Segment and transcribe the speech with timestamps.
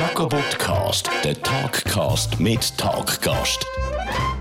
[0.00, 3.66] Jacobotcast, der Talkcast mit Talkgast.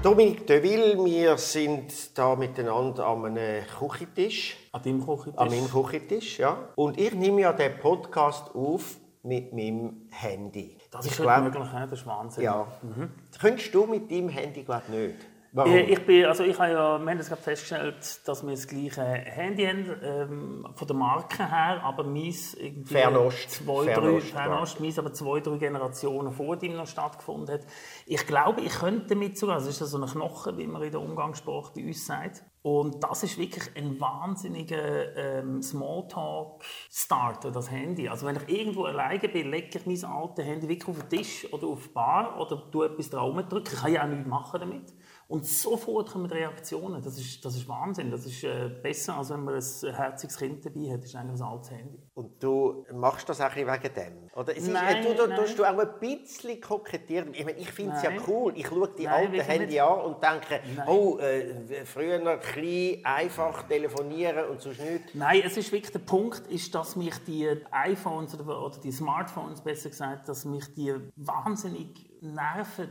[0.01, 4.55] Dominik Deville, wir sind da miteinander an einem Küchentisch.
[4.71, 5.37] An deinem Küchentisch?
[5.37, 6.69] An meinem Küchentisch, ja.
[6.75, 10.77] Und ich nehme ja den Podcast auf mit meinem Handy.
[10.91, 11.87] Das ist ich glaub, möglich, ne?
[11.89, 12.43] das ist Wahnsinn.
[12.45, 12.65] Ja.
[12.81, 13.11] Mhm.
[13.37, 15.15] Könntest du mit deinem Handy glaube nicht?
[15.51, 15.73] Warum?
[15.73, 19.65] Ich bin, also ich habe ja, wir haben gerade festgestellt, dass wir das gleiche Handy
[19.65, 23.49] haben, ähm, von der Marke her, aber meins irgendwie Fernost.
[23.49, 27.61] zwei, Fernost, drei, Fernost, meins aber zwei, drei Generationen vor dem noch stattgefunden hat.
[28.05, 31.01] Ich glaube, ich könnte damit sogar, das ist so ein Knochen, wie man in der
[31.01, 32.43] Umgangssprache bei uns sagt.
[32.61, 38.09] Und das ist wirklich ein wahnsinniger ähm, Smalltalk-Starter, das Handy.
[38.09, 41.51] Also wenn ich irgendwo alleine bin, lege ich mein altes Handy wirklich auf den Tisch
[41.53, 43.69] oder auf die Bar oder tue etwas drauf drücken.
[43.73, 44.93] Ich kann ja auch nichts machen damit.
[45.29, 47.03] Und sofort kommen Reaktionen.
[47.03, 48.09] Das ist, das ist Wahnsinn.
[48.09, 51.03] Das ist äh, besser, als wenn man ein herziges Kind dabei hat.
[51.03, 51.99] Das ist eigentlich ein altes Handy.
[52.15, 54.29] Und du machst das auch wegen dem?
[54.35, 57.35] Oder es nein, ist, du, du, tust du auch ein bisschen kokettieren?
[57.35, 58.53] Ich, meine, ich finde es ja cool.
[58.55, 59.81] Ich schaue die Nein, alten wirklich Handy nicht.
[59.83, 60.87] an und denke, Nein.
[60.87, 65.13] oh, äh, früher klein, einfach telefonieren und sonst nichts.
[65.13, 69.61] Nein, es ist wirklich der Punkt, ist, dass mich die iPhones oder, oder die Smartphones
[69.61, 72.89] besser gesagt, dass mich die wahnsinnig nerven.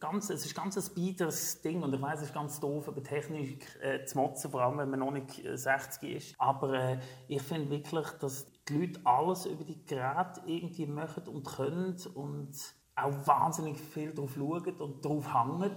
[0.00, 3.02] Ganz, es ist ganz ein biederes Ding und ich weiß, es ist ganz doof, über
[3.02, 6.34] Technik äh, zu motzen, vor allem wenn man noch nicht äh, 60 ist.
[6.38, 6.98] Aber äh,
[7.28, 12.54] ich finde wirklich, dass die Leute alles über die Geräte irgendwie machen und können und
[12.96, 15.74] auch wahnsinnig viel darauf schauen und darauf hängen.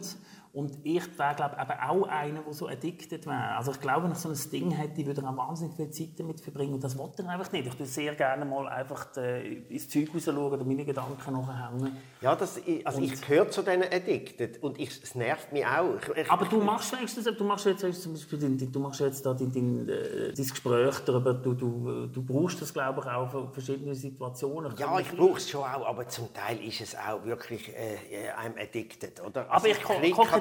[0.58, 3.55] Und ich wäre, glaube ich, eben auch einer, der so addicted wäre.
[3.58, 6.09] Also ich glaube, wenn ich so ein Ding hätte, würde er auch wahnsinnig viel Zeit
[6.17, 6.73] damit verbringen.
[6.73, 7.67] Und das wollte er einfach nicht.
[7.67, 11.95] Ich würde sehr gerne mal einfach äh, ins Zeug raus schauen oder meine Gedanken nachhängen.
[12.22, 15.94] Ja, das, also ich gehöre zu diesen Addicted und ich, es nervt mich auch.
[16.02, 19.23] Ich, ich, Aber du machst wenigstens, du machst jetzt zum Beispiel, dein, du machst jetzt
[19.27, 23.30] da dein, dein, äh, dein Gespräch darüber, du, du, du brauchst das, glaube ich, auch
[23.30, 24.73] für verschiedene Situationen.
[24.75, 28.55] ja, ich brauche es schon auch, aber zum Teil ist es auch wirklich äh, einem
[28.58, 29.42] addicted, oder?
[29.42, 29.83] Aber Also ich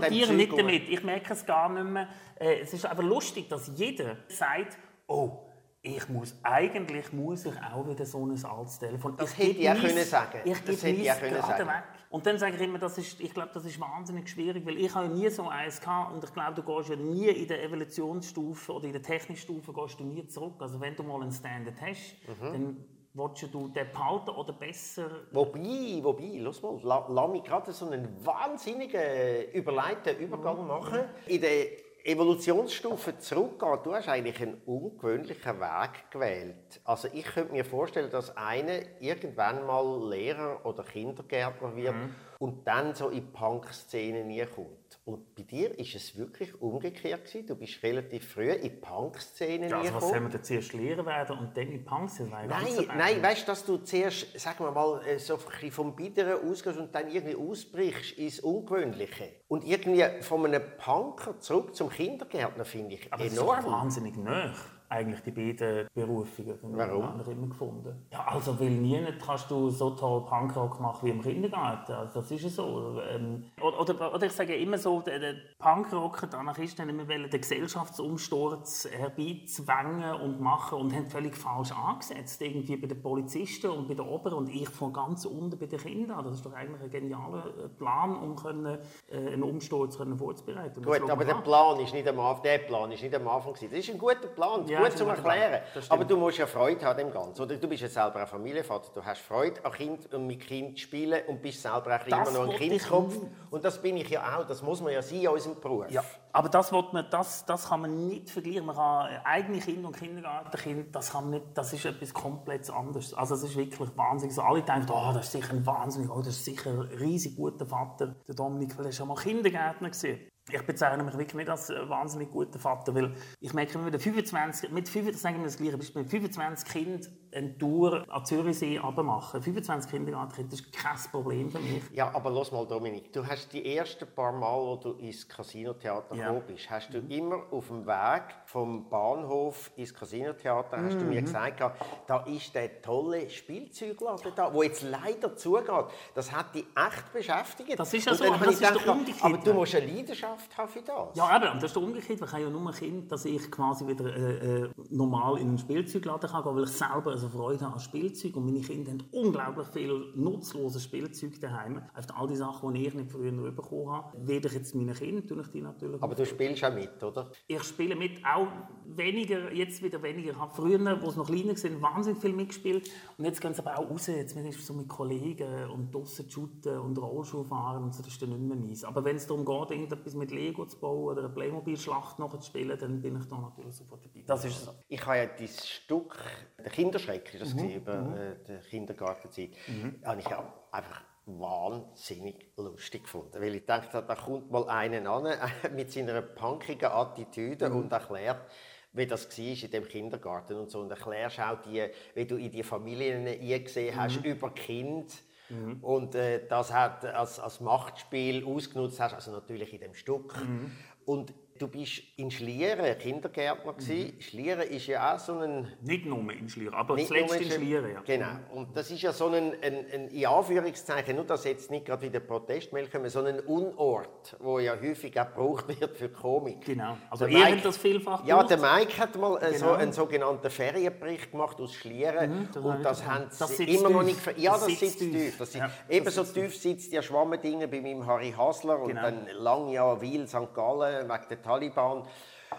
[0.09, 0.89] ko klicke an dem kokettiere Zeug nicht damit.
[0.89, 2.09] Ich merke es gar nicht mehr.
[2.39, 5.39] Äh, es ist aber lustig, dass jeder sagt, oh,
[5.83, 9.17] ich muss, eigentlich muss ich auch wieder so ein altes Telefon.
[9.17, 10.41] Das Ich hätte ich auch können sagen.
[10.45, 11.69] Ich Das hätte ich auch können gerade sagen.
[11.69, 11.83] weg.
[12.11, 14.93] Und dann sage ich immer, das ist, ich glaube, das ist wahnsinnig schwierig, weil ich
[14.95, 18.73] habe nie so eins gehabt und ich glaube, du gehst ja nie in der Evolutionsstufe
[18.73, 20.55] oder in der Technikstufe gehst du nie zurück.
[20.61, 22.53] Also wenn du mal einen Standard hast, Mhm.
[22.53, 22.85] dann
[23.17, 27.87] willst du den behalten oder besser Wobei, wobei, lass mal, la, lass mich gerade so
[27.87, 31.01] einen wahnsinnigen überleiteten Übergang machen.
[31.27, 31.67] In der
[32.05, 36.81] Evolutionsstufe zurückgehen, du hast eigentlich einen ungewöhnlichen Weg gewählt.
[36.85, 41.97] Also ich könnte mir vorstellen, dass einer irgendwann mal Lehrer oder Kindergärtner wird
[42.39, 44.86] und dann so in die Punk-Szene nie kommt.
[45.07, 47.47] Und bei dir ist es wirklich umgekehrt gewesen.
[47.47, 51.07] Du bist relativ früh in die Punk-Szene ja, also was soll man denn zuerst Lehrer
[51.07, 52.19] werden und dann in Punks?
[52.19, 55.21] Das war ja ganz Nein, nein, weißt du, dass du zuerst, sagen wir mal, äh,
[55.21, 59.43] so ein vom Biederen ausgehst und dann irgendwie ausbrichst ins Ungewöhnliche.
[59.47, 63.65] Und irgendwie von einem Punker zurück zum Kindergärtner finde ich Aber das ist enorm.
[63.65, 64.53] wahnsinnig nah,
[64.89, 66.59] eigentlich die beiden Berufungen.
[66.63, 67.03] Warum?
[67.03, 68.07] den anderen immer gefunden.
[68.13, 71.93] Ja, also weil nie kannst du so toll Punkrock machen wie im Kindergarten.
[71.93, 73.01] Also das ist ja so.
[73.11, 77.09] Ähm, oder, oder, oder ich sage immer so, der, der Punkrocker, die Anarchisten, haben immer
[77.09, 82.41] wollen den Gesellschaftsumsturz herbeizwängen und machen und haben völlig falsch angesetzt.
[82.43, 85.79] Irgendwie bei den Polizisten und bei den Oberen und ich von ganz unten bei den
[85.79, 86.25] Kindern.
[86.25, 88.79] Das ist doch eigentlich ein genialer äh, Plan, um können,
[89.11, 90.83] äh, einen Umsturz können vorzubereiten.
[90.83, 91.43] Gut, aber der an.
[91.43, 93.55] Plan ist nicht am Anfang, der Plan ist nicht am Anfang.
[93.55, 95.39] Das ist ein guter Plan, Ja, gut das ein guter Plan.
[95.39, 95.63] Erklären.
[95.75, 95.91] Das.
[95.91, 97.43] Aber du musst ja Freude haben dem Ganzen.
[97.43, 100.79] Oder du bist ja selber ein Familienvater, du hast Freude an Kind und mit Kind
[100.79, 103.17] spielen und bist selber auch Das immer noch ein Kindskopf.
[103.51, 104.47] Und das bin ich ja auch.
[104.47, 105.91] Das muss man ja sein in unserem Beruf.
[105.91, 108.67] Ja, aber das, man, das, das kann man nicht vergleichen.
[108.67, 112.69] Man kann äh, eigene Kinder und Kindergartenkinder, das, kann man nicht, das ist etwas komplett
[112.71, 113.15] anderes.
[113.15, 114.35] Also es ist wirklich wahnsinnig.
[114.35, 117.37] So, alle denken, oh, das ist sicher ein wahnsinnig, oh, das ist sicher ein riesig
[117.37, 120.29] guter Vater, der Dominik, weil er schon mal Kindergärtner gesehen.
[120.49, 123.99] Ich bezeichne mich wirklich nicht als äh, wahnsinnig guter Vater, weil ich merke immer wieder
[123.99, 127.01] 25, mit 25, sagen wir das gleiche mit 25 Kindern
[127.37, 129.43] eine Tour an Zürichsee machen.
[129.43, 131.83] 25 Kindergartenkinder, das ist kein Problem für mich.
[131.93, 136.15] Ja, aber los mal, Dominik, du hast die ersten paar Mal, wo du ins Casinotheater
[136.15, 136.29] Ja.
[136.29, 141.11] gekommen bist, hast du immer auf dem Weg vom Bahnhof ins Casinotheater, hast du Mhm.
[141.11, 145.67] mir gesagt, gehabt, da ist der tolle Spielzeugladen da, wo jetzt leider zugeht.
[146.15, 147.79] Das hat dich echt beschäftigt.
[147.79, 149.25] Das ist ja so, aber das ich ist gedacht, der Umgekehrt.
[149.25, 151.17] aber du musst eine Leidenschaft haben für das.
[151.17, 152.21] Ja, und das ist der umgekehrt.
[152.21, 155.59] Ich habe ja nur ein Kind, dass ich quasi wieder äh, äh, normal in einen
[155.59, 159.05] Spielzeugladen kann gehen, weil ich selber ein unheimliche Freude an Spielzeug und meine Kinder haben
[159.13, 161.83] unglaublich viel nutzloses Spielzeug daheim.
[161.95, 165.27] Einfach all die Sachen, die ich nicht früher bekommen habe, werde ich jetzt meinen Kindern,
[165.27, 167.31] tue ich die natürlich Aber du spielst auch mit, oder?
[167.47, 168.49] Ich spiele mit, auch
[168.85, 170.33] weniger, jetzt wieder weniger.
[170.33, 172.91] Ich habe früher, wo es noch kleiner war, wahnsinnig viel mitgespielt.
[173.19, 174.07] Und jetzt gehen sie aber auch raus.
[174.07, 178.13] Jetzt bin ich so mit Kollegen und draussen shooten und Rollschuh fahren und so, das
[178.13, 178.85] ist dann nicht mehr meins.
[178.85, 182.47] Aber wenn es darum geht, irgendetwas mit Lego zu bauen oder eine Playmobil-Schlacht noch zu
[182.47, 184.23] spielen, dann bin ich da natürlich sofort dabei.
[184.27, 184.73] Das ist so.
[184.89, 186.17] Ich habe ja dieses Stück,
[186.59, 187.71] der Kinderschreck, ist das mhm.
[187.71, 188.17] über mhm.
[188.17, 190.01] äh, die Kindergartenzeit, mhm.
[190.05, 193.41] habe ich ja einfach wahnsinnig lustig gefunden.
[193.41, 195.37] Weil ich dachte, da kommt mal einer an
[195.75, 197.77] mit seiner punkigen Attitüde mhm.
[197.77, 198.51] und erklärt,
[198.93, 200.81] wie das war in dem Kindergarten und so.
[200.81, 204.31] Und erklärst auch, die, wie du in die Familien eingesehen hast, mhm.
[204.31, 205.13] über Kind.
[205.49, 205.79] Mhm.
[205.83, 210.35] Und äh, das hat als, als Machtspiel ausgenutzt hast, also natürlich in dem Stück.
[210.37, 210.73] Mhm.
[211.05, 214.21] Und Du bist in Schlieren Kindergärtner Mhm.
[214.21, 215.73] Schlieren ist ja auch so ein...
[215.83, 218.01] Nicht nur in Schlieren, aber zuletzt in Schlieren, ja.
[218.05, 218.39] Genau.
[218.53, 222.03] Und das ist ja so ein, ein, ein in Anführungszeichen, nur dass jetzt nicht gerade
[222.03, 226.65] wieder Protestmail kommen, so ein Unort, wo ja häufig auch gebraucht wird für Komik.
[226.65, 226.97] Genau.
[227.11, 229.59] Also ihr habt das vielfach Ja, der Mike hat mal genau.
[229.59, 234.03] so einen sogenannten Ferienbericht gemacht aus Schlieren mhm, das und das haben sie immer noch
[234.03, 234.21] nicht...
[234.37, 235.13] Ja, das, das sitzt tief.
[235.13, 235.39] tief.
[235.39, 238.89] Das ja, ebenso tief sitzt ja Schwammendinge bei meinem Harry Hasler genau.
[238.89, 240.55] und dann lang ja Wil, St.
[240.55, 242.03] Gallen wegen der Taliban.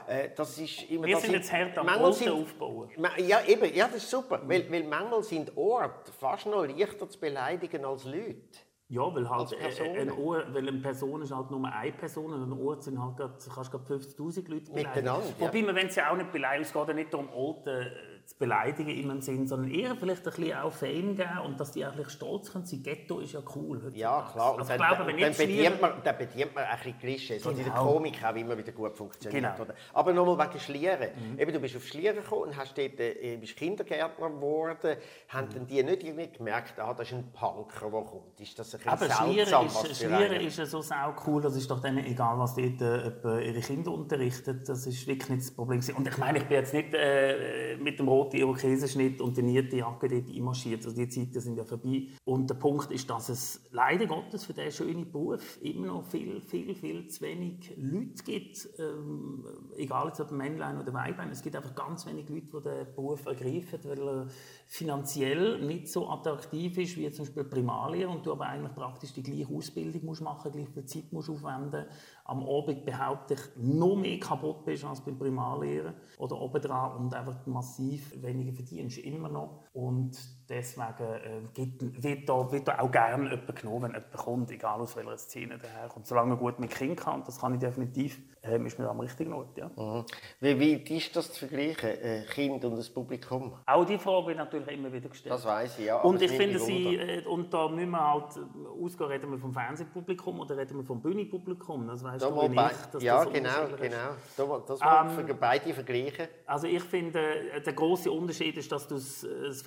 [0.07, 2.89] Äh, das ist immer, Wir sind jetzt hart am aufbauen.
[3.17, 4.39] Ja, eben, ja, das ist super.
[4.39, 4.49] Mhm.
[4.49, 8.59] Weil, weil manchmal sind Orte fast noch leichter zu beleidigen als Leute.
[8.89, 12.41] Ja, weil halt äh, ein Ohr, weil eine Person ist halt nur eine Person und
[12.41, 14.75] ein Ort sind halt grad, kannst du 50'000 Leute beleidigen.
[14.75, 17.91] Miteinander, Wobei man, wenn es ja auch nicht beleidigt, es geht ja nicht um Orte
[18.27, 21.71] zu beleidigen in einem Sinn, sondern eher vielleicht ein bisschen auch Fame geben und dass
[21.71, 22.83] die eigentlich stolz können sein.
[22.83, 23.77] Ghetto ist ja cool.
[23.77, 23.97] Heutzutage.
[23.97, 24.57] Ja, klar.
[24.57, 27.55] Also, dann, glaube, dann, bedient man, dann bedient man ein bisschen Klischees, genau.
[27.55, 27.93] die in der genau.
[27.93, 29.43] Komik auch immer wieder gut funktioniert.
[29.43, 29.63] Genau.
[29.63, 29.75] Oder?
[29.93, 31.09] Aber nochmal wegen Schlieren.
[31.15, 31.39] Mhm.
[31.39, 34.97] Eben, du bist auf Schlieren gekommen und hast dort, äh, bist Kindergärtner geworden.
[35.29, 35.67] Haben mhm.
[35.67, 38.41] die nicht irgendwie gemerkt, ah, das ist ein Punker, der kommt?
[38.41, 41.79] Ist das ein bisschen Aber Schlieren ist, Schlieren ist so sau cool, das ist doch
[41.79, 44.67] denen egal, was dort äh, ihre Kinder unterrichtet.
[44.67, 45.79] Das ist wirklich nicht das Problem.
[45.95, 49.77] Und ich meine, ich bin jetzt nicht äh, mit dem roten Irokesenschnitt und der niete
[49.77, 50.85] Jacke dort einmarschiert.
[50.85, 52.07] Also die Zeiten sind ja vorbei.
[52.25, 56.41] Und der Punkt ist, dass es leider Gottes für diesen schönen Beruf immer noch viel,
[56.41, 58.67] viel, viel zu wenig Leute gibt.
[58.79, 59.45] Ähm,
[59.77, 61.29] egal ob Männlein oder Weiblein.
[61.29, 64.27] Es gibt einfach ganz wenig Leute, die den Beruf ergreifen, weil er
[64.67, 69.23] finanziell nicht so attraktiv ist wie zum Beispiel Primarlehre und du aber eigentlich praktisch die
[69.23, 71.85] gleiche Ausbildung musst machen, gleich viel Zeit musst aufwenden.
[72.27, 77.45] Am Abend behaupte ich, noch mehr kaputt bist als beim Primarlehren oder obendran und einfach
[77.45, 79.63] massiv weniger verdienst immer noch.
[79.71, 80.17] Und
[80.49, 84.79] deswegen äh, gibt, wird, da, wird da auch gerne jemand genommen, wenn jemand kommt, egal
[84.79, 86.07] aus welcher Szene daher kommt.
[86.07, 89.33] Solange man gut mit Kindern kann, das kann ich definitiv, äh, ist man am richtigen
[89.33, 89.57] Ort.
[89.57, 89.69] Ja.
[89.75, 90.05] Mhm.
[90.39, 93.53] Wie, wie ist das zu vergleichen, äh, Kind und das Publikum?
[93.65, 95.33] Auch die Frage wird natürlich immer wieder gestellt.
[95.33, 96.01] Das weiß ich, ja.
[96.01, 98.39] Und ich finde, sie, äh, und da müssen wir halt
[98.81, 101.87] ausgehen, reden wir vom Fernsehpublikum oder reden wir vom Bühnenpublikum?
[101.87, 103.49] Das weißt da du, nicht, dass Ja, das genau,
[103.79, 104.59] genau.
[104.67, 106.27] Das wollen ähm, beide vergleichen.
[106.45, 107.19] Also ich finde,
[107.51, 109.61] äh, der große Unterschied ist, dass du das, das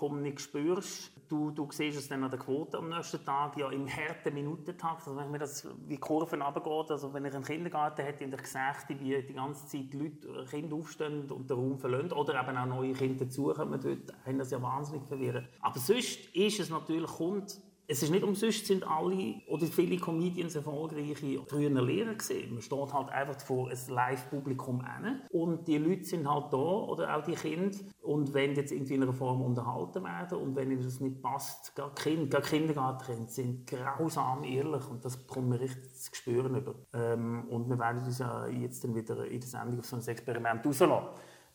[0.00, 1.12] Fernsehpublikum nicht spürst.
[1.28, 5.06] Du, du siehst es dann an der Quote am nächsten Tag, ja im harten Minutentakt.
[5.06, 8.42] Also wenn mir das wie Kurven runtergeht, also wenn ich einen Kindergarten hätte und ich
[8.42, 12.66] gesehen, wie die ganze Zeit Leute, Kinder aufstehen und den Raum verlassen oder eben auch
[12.66, 15.46] neue Kinder dazukommen, dort haben das ja wahnsinnig verwirren.
[15.60, 20.54] Aber sonst ist es natürlich, kommt es ist nicht umsonst, sind alle oder viele Comedians
[20.54, 22.52] erfolgreiche früher Lehrer gesehen.
[22.54, 24.84] Man steht halt einfach vor ein Live-Publikum
[25.30, 29.02] und die Leute sind halt da oder auch die Kinder und wenn jetzt irgendwie in
[29.02, 33.66] einer Form unterhalten werden und wenn ihnen das nicht passt, gar Kinder, gar Kindergartenkinder sind
[33.66, 36.76] grausam ehrlich und das bekommt man richtig zu spüren über.
[36.92, 40.06] Ähm, und wir werden uns ja jetzt dann wieder in der Sendung auf so ein
[40.06, 41.08] Experiment rauslassen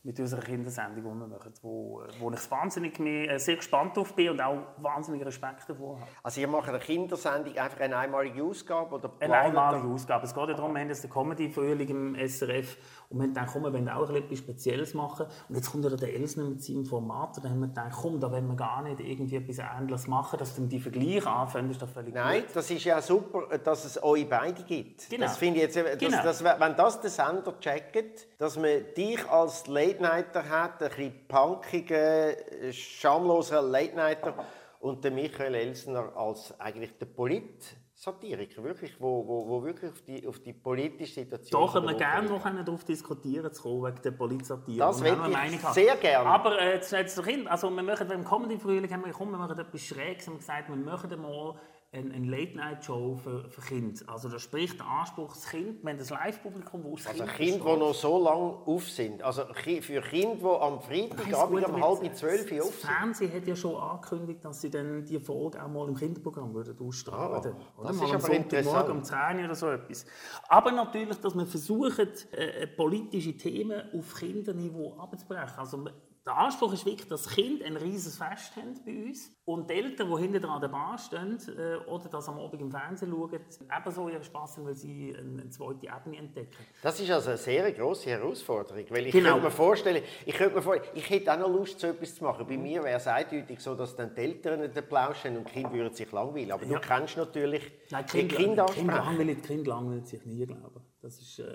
[0.05, 4.13] mit unserer Kindersendung, die wir machen, wo, wo ich wahnsinnig mehr, äh, sehr gespannt drauf
[4.13, 6.09] bin und auch wahnsinnig Respekt davor habe.
[6.21, 8.93] Also ihr macht eine Kindersendung einfach eine einmalige Ausgabe?
[8.93, 10.25] Oder eine einmalige Ausgabe.
[10.25, 12.77] Es geht ja darum, wir haben jetzt den Comedy-Frühling im SRF
[13.09, 15.27] und wir haben gedacht, komm, wir wollen auch etwas Spezielles machen.
[15.47, 18.19] Und jetzt kommt ja der Elsner mit seinem Format und dann haben wir gedacht, komm,
[18.19, 21.81] da wollen wir gar nicht irgendwie etwas Ähnliches machen, dass dann die Vergleiche anfangen, ist
[21.81, 22.55] doch völlig Nein, gut.
[22.55, 25.09] das ist ja super, dass es euch beide gibt.
[25.09, 25.25] Genau.
[25.25, 26.23] Das finde ich jetzt, dass, genau.
[26.23, 32.35] dass, wenn das der Sender checkt, dass man dich als Late-Nighter hat, ein bisschen punkigen,
[32.71, 34.33] schamlosen Late-Nighter
[34.79, 40.01] und den Michael Elsner als eigentlich der Polit Satiriker, wirklich, wo, wo, wo wirklich auf
[40.03, 41.65] die, auf die politische Situation...
[41.65, 44.77] Da können wir gerne noch darauf diskutieren, zu kommen, wegen der Politsatire.
[44.77, 45.17] Das will
[45.51, 46.29] ich sehr gerne.
[46.29, 49.57] Aber äh, jetzt, jetzt also wir machen, beim kommenden Frühling haben wir, komm, wir machen
[49.57, 51.55] etwas Schräges, haben gesagt, wir machen mal
[51.95, 54.01] eine, eine Late-Night-Show für, für Kinder.
[54.07, 57.73] Also da spricht der Anspruch, das Kind, wenn das Live-Publikum, wo das Also Kind Kinder,
[57.73, 59.23] die noch so lange auf sind.
[59.23, 62.89] Also für Kinder, die am Freitagabend um halb zwölf das auf sind.
[62.91, 66.75] Fernsehen hat ja schon angekündigt, dass sie dann die Folge auch mal im Kinderprogramm würden
[66.79, 67.55] ausstrahlen Ah, würden.
[67.83, 68.89] das ist mal am aber interessant.
[68.89, 70.05] um 10 Uhr oder so etwas.
[70.49, 71.99] Aber natürlich, dass man versucht,
[72.33, 75.57] äh, äh, politische Themen auf Kinderniveau abzubrechen.
[75.57, 75.85] Also
[76.25, 80.09] der Anspruch ist wirklich, dass Kinder ein riesiges Fest haben bei uns und die Eltern,
[80.09, 83.39] die hinten dran an der Bar stehen äh, oder das am Abend im Fernsehen schauen,
[83.77, 86.55] ebenso ihren Spass haben, weil sie eine, zweite Ebene entdecken.
[86.81, 89.33] Das ist also eine sehr grosse Herausforderung, weil ich Genau.
[89.33, 92.23] könnte mir vorstellen, ich könnte mir vorstellen, ich hätte auch noch Lust, so etwas zu
[92.23, 92.47] machen.
[92.47, 95.73] Bei mir wäre es eindeutig so, dass dann die Eltern nicht plauschen und die Kinder
[95.73, 96.51] würden sich langweilen.
[96.51, 96.79] Aber Ja.
[96.79, 98.87] du kennst natürlich Nein, die Kinder, Kinder Kinder, ansprechen.
[98.87, 100.84] langweilen, die Kinder langweilen sich nie, glaube ich.
[101.05, 101.45] Das ist, äh,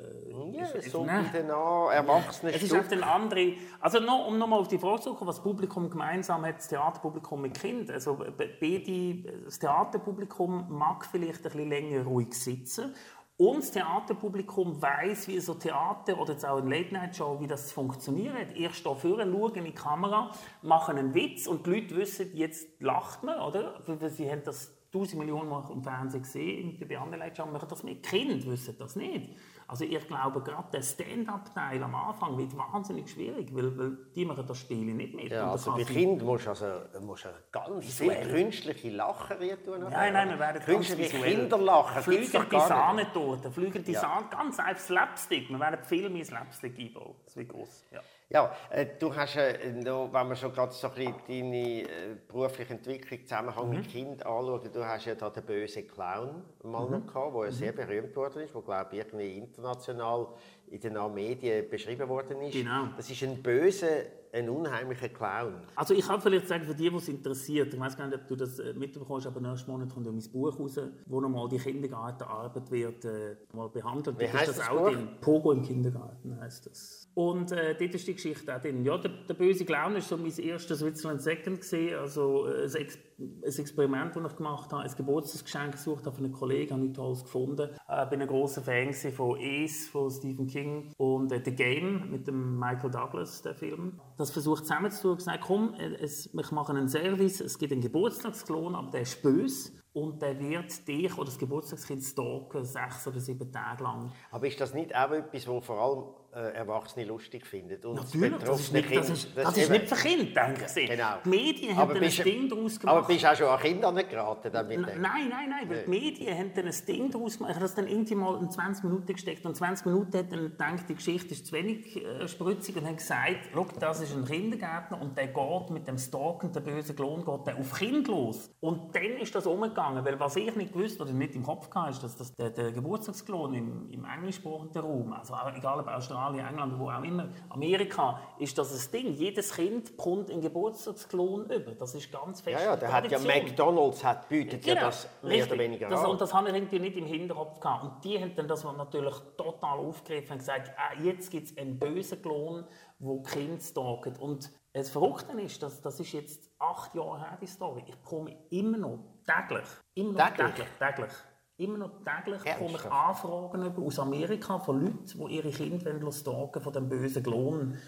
[0.52, 1.28] Ja, ist- so nein.
[1.32, 2.82] bei den erwachsenen Es ist Stück.
[2.84, 3.54] einfach ein andere.
[3.80, 6.68] Also noch, um nochmal auf die Frage zu kommen, was das Publikum gemeinsam hat, das
[6.68, 7.90] Theaterpublikum mit Kind.
[7.90, 8.14] Also
[8.60, 12.94] beide, das Theaterpublikum mag vielleicht ein bisschen länger ruhig sitzen.
[13.38, 18.52] Und das Theaterpublikum weiß, wie so Theater oder jetzt auch eine Late-Night-Show, wie das funktioniert.
[18.54, 20.30] Ich stehe vorne, schaue in die Kamera,
[20.62, 23.82] mache einen Witz und die Leute wissen, jetzt lacht man, oder?
[24.10, 28.02] Sie haben das tausend Millionen Mal im Fernsehen gesehen, bei anderen Leuten machen das mit
[28.02, 29.30] Kind, wissen das nicht.
[29.68, 34.44] Also ich glaube, gerade der Stand-up-Teil am Anfang wird wahnsinnig schwierig, weil, weil die machen
[34.44, 35.30] das Spiel nicht mit.
[35.30, 36.66] Ja, also bei Kindern musst du also,
[37.00, 38.28] musst du ganz viel Visuell.
[38.30, 39.86] künstliche Lachen tun.
[39.88, 41.18] Nein, nein, wir werden Künstliche.
[41.18, 42.66] Kinderlachen gar nicht.
[42.66, 44.00] Sahnetorte, flügende Ja.
[44.00, 45.48] Sahne, ganz einfach Slapstick.
[45.48, 47.14] Wir werden viel mehr Slapstick einbauen.
[47.24, 47.84] Das wird groß.
[47.92, 48.00] Ja.
[48.32, 51.86] Ja, äh, du hast, äh, noch, wenn wir schon gerade so ein bisschen deine äh,
[52.28, 53.76] berufliche Entwicklung im Zusammenhang Mhm.
[53.76, 56.90] mit Kind anschauen, du hast ja da den bösen Clown mal Mhm.
[56.92, 60.28] noch gehabt, der ja sehr berühmt worden ist, der glaube ich irgendwie international
[60.68, 62.52] in den Medien beschrieben worden ist.
[62.52, 62.84] Genau.
[62.96, 63.88] Das ist ein böser,
[64.32, 65.54] ein unheimlicher Clown.
[65.74, 68.28] Also ich kann vielleicht sagen, für die, die es interessiert, ich weiß gar nicht, ob
[68.28, 71.58] du das äh, mitbekommst, aber nächsten Monat kommt ja mein Buch raus, wo nochmal die
[71.58, 74.18] Kindergartenarbeit wird äh, mal behandelt.
[74.18, 75.08] Wie ist das das auch drin.
[75.20, 77.08] Pogo im Kindergarten heißt das.
[77.14, 78.84] Und äh, dort ist die Geschichte auch drin.
[78.84, 82.74] Ja, der, der böse Clown ist so mein erstes Switzerland Second gesehen, also äh, ein,
[82.74, 86.82] Ex ein Experiment, das ich gemacht habe, ein Geburtstagsgeschenk gesucht habe von einem Kollegen, habe
[86.82, 87.70] nichts Tolles gefunden.
[87.88, 92.26] Äh, bin ein großer Fan von Es von Stephen King und äh, The Game mit
[92.26, 94.00] dem Michael Douglas, der Film.
[94.20, 97.80] Das versucht zusammenzutun und gesagt, komm, äh, es, wir machen einen Service, es gibt einen
[97.80, 103.18] Geburtstagsklon, aber der ist böse und der wird dich oder das Geburtstagskind stalken, sechs oder
[103.18, 104.12] sieben Tage lang.
[104.30, 107.84] Aber ist das nicht auch etwas, was vor allem äh, Erwachsene lustig finden?
[107.86, 110.88] Und Natürlich, das ist, nicht, das ist, das ist nicht für Kinder, denke ich.
[110.90, 111.14] Genau.
[111.24, 113.08] Die Medien Aber haben dann ein bist- Ding daraus Aber gemacht.
[113.08, 114.76] bist du auch schon an Kinder nicht geraten damit?
[114.78, 117.50] N- Nein, nein, nein, weil die Medien haben dann ein Ding daraus gemacht.
[117.50, 120.42] Ich habe das dann irgendwie mal in 20 Minuten gesteckt und 20 Minuten hat dann
[120.50, 124.24] gedacht, die Geschichte ist zu wenig äh, spritzig und haben gesagt, schau, das ist ein
[124.24, 128.50] Kindergärtner und der geht mit dem Stalken, der böse Klon, geht der auf Kind los.
[128.60, 131.90] Und dann ist das umgegangen, weil was ich nicht gewusst oder nicht im Kopf hatte,
[131.90, 136.78] ist, dass das der, der Geburtstagsklon im, im englischsprachigen Raum, also egal ob Australien, England,
[136.78, 139.12] wo auch immer, Amerika, ist das ein Ding.
[139.14, 141.72] Jedes Kind kommt einen Geburtstagsklon über.
[141.72, 142.58] Das ist ganz fest.
[142.60, 143.18] Ja, ja, der hat ja.
[143.18, 145.52] McDonalds hat, bietet ja Genau, das mehr richtig.
[145.52, 146.10] oder weniger das, an.
[146.10, 147.84] Und das habe ich irgendwie nicht im Hinterkopf gehabt.
[147.84, 151.78] Und die haben dann das natürlich total aufgegriffen und gesagt, ah, jetzt gibt es einen
[151.78, 152.64] bösen Klon,
[152.98, 154.18] der Kinder stalkt.
[154.18, 157.82] Und das Verrückte ist, dass, das ist jetzt acht Jahre her, die Story.
[157.86, 160.54] Ich bekomme immer noch täglich, immer noch Täglich?
[160.54, 161.12] täglich, täglich,
[161.60, 162.92] immer noch täglich bekomme ich Ernsthaft?
[162.92, 167.78] Anfragen über aus Amerika von Leuten, die ihre Kinder stalken von dem bösen Klon,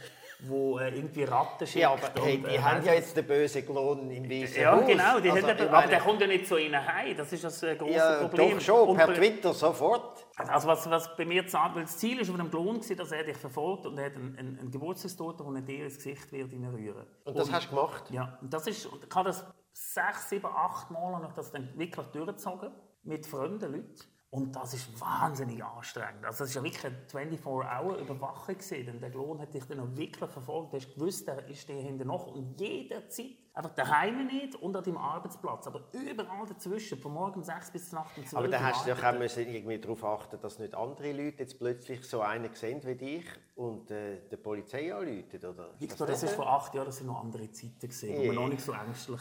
[0.45, 1.83] wo äh, irgendwie Ratten schickt.
[1.83, 4.73] Ja, aber hey, und, die äh, haben ja jetzt den bösen Klon im Weißen ja,
[4.73, 4.87] Haus.
[4.87, 5.21] genau.
[5.21, 7.17] Die Also, haben ich aber der kommt ja nicht zu ihnen heim.
[7.17, 8.57] Das ist das äh, große ja, Problem.
[8.57, 10.26] doch schon, Und per Twitter sofort.
[10.37, 13.12] Also was, was bei mir zahlt, weil das Ziel ist von dem Klon war, dass
[13.12, 16.52] er dich verfolgt und er hat einen, einen, einen Geburtstagstorte, der dir ins Gesicht wird
[16.52, 17.07] rühren.
[17.25, 18.05] Und das hast du gemacht?
[18.11, 19.45] Ja, und das ist, und ich habe das
[19.82, 22.72] sechs, sieben, acht Mal habe ich das dann wirklich durchgezogen
[23.02, 24.00] mit fremden Leuten.
[24.34, 26.24] Und das ist wahnsinnig anstrengend.
[26.24, 28.54] Also das war ja wirklich eine 24-Hour-Überwachung.
[28.54, 30.72] gewesen, Denn der Klon hat dich dann auch wirklich verfolgt.
[30.72, 32.28] Du hast gewusst, der ist dir hinter noch.
[32.28, 35.66] Und jederzeit, einfach daheim nicht und an deinem Arbeitsplatz.
[35.66, 38.94] Aber überall dazwischen, von morgen um 6 bis Nacht um 12 Aber da hast du
[38.94, 42.80] doch auch müssen irgendwie darauf achten, dass nicht andere Leute jetzt plötzlich so einen sehen
[42.84, 43.24] wie dich
[43.54, 45.74] und äh, der Polizei anrufen, oder?
[45.78, 48.48] Victor, das ist vor acht Jahren, das sind noch andere Zeiten gesehen, wo man noch
[48.48, 49.20] nicht so ängstlich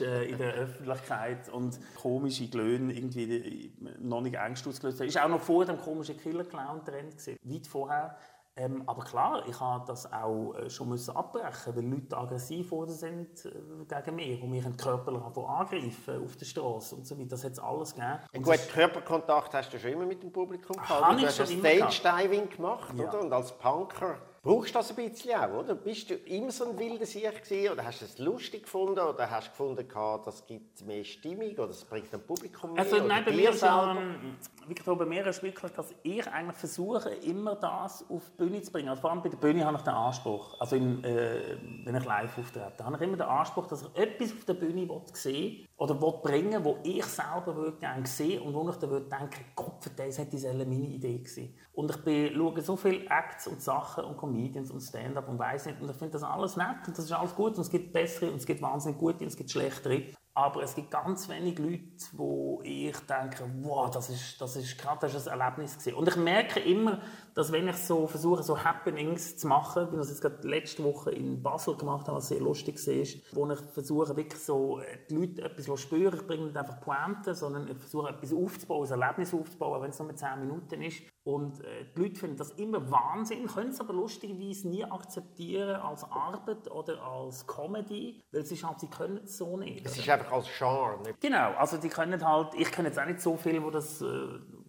[0.00, 5.08] war äh, in der Öffentlichkeit und komische Glöhne irgendwie noch nicht Ängste ausgelöst haben.
[5.08, 8.16] Ist auch noch vor dem komischen Killer-Clown-Trend weit vorher.
[8.54, 12.92] Ähm, aber klar, ich habe das auch äh, schon müssen abbrechen, weil Leute aggressiv geworden
[12.92, 13.50] sind äh,
[13.88, 17.28] gegen mich und mich körperlich anfangen angreifen auf der Straße und so weiter.
[17.30, 18.18] Das hat es alles gegeben.
[18.34, 21.18] Und Gut, das Körperkontakt hast du schon immer mit dem Publikum gehabt.
[21.22, 23.08] Du hast schon Stage-Diving gemacht, Ja.
[23.08, 23.20] oder?
[23.22, 25.76] Und als Punker Brauchst du das ein bisschen auch, oder?
[25.76, 29.30] Bist du immer so ein wilder Sieg gewesen, oder hast du es lustig gefunden oder
[29.30, 29.86] hast du gefunden,
[30.24, 32.82] das gibt mehr Stimmung oder es bringt ein Publikum mehr?
[32.82, 37.10] Also nein, bei mir ist ähm, Victor, bei mir ist wirklich, dass ich eigentlich versuche,
[37.10, 38.88] immer das auf die Bühne zu bringen.
[38.88, 42.04] Also vor allem bei der Bühne habe ich den Anspruch, also in, äh, wenn ich
[42.04, 45.68] live auftrete, habe ich immer den Anspruch, dass ich etwas auf der Bühne will sehen
[45.82, 49.44] oder will bringen wo ich selber würde gerne sehen und wo ich dann würde denken,
[49.56, 51.56] Gott, das hätte diese meine Idee gewesen.
[51.72, 55.66] Und ich bin, schaue so viele Acts und Sachen und Comedians und Stand-up und weiß
[55.66, 57.92] nicht und ich finde das alles nett und das ist alles gut und es gibt
[57.92, 60.04] bessere und es gibt wahnsinnig gute und es gibt schlechtere.
[60.34, 65.00] Aber es gibt ganz wenige Leute, wo ich denke, wow, das ist, das ist gerade
[65.00, 65.96] das ist ein Erlebnis gewesen.
[65.96, 67.00] Und ich merke immer,
[67.34, 70.84] dass wenn ich so versuche, so Happenings zu machen, wie wir es jetzt gerade letzte
[70.84, 74.98] Woche in Basel gemacht haben, was sehr lustig war, wo ich versuche, wirklich so äh,
[75.08, 78.92] die Leute etwas zu spüren, ich bringe nicht einfach Pointen, sondern ich versuche etwas aufzubauen,
[78.92, 81.02] ein Erlebnis aufzubauen, wenn es nur mit 10 Minuten ist.
[81.24, 86.02] Und äh, die Leute finden das immer Wahnsinn, können es aber lustigerweise nie akzeptieren als
[86.04, 89.86] Arbeit oder als Comedy, weil sie, halt, sie können es so nicht.
[89.86, 91.00] Es ist einfach als Genre.
[91.04, 91.20] Nicht?
[91.20, 94.06] Genau, also die können halt, ich kenne jetzt auch nicht so viele, wo das, äh,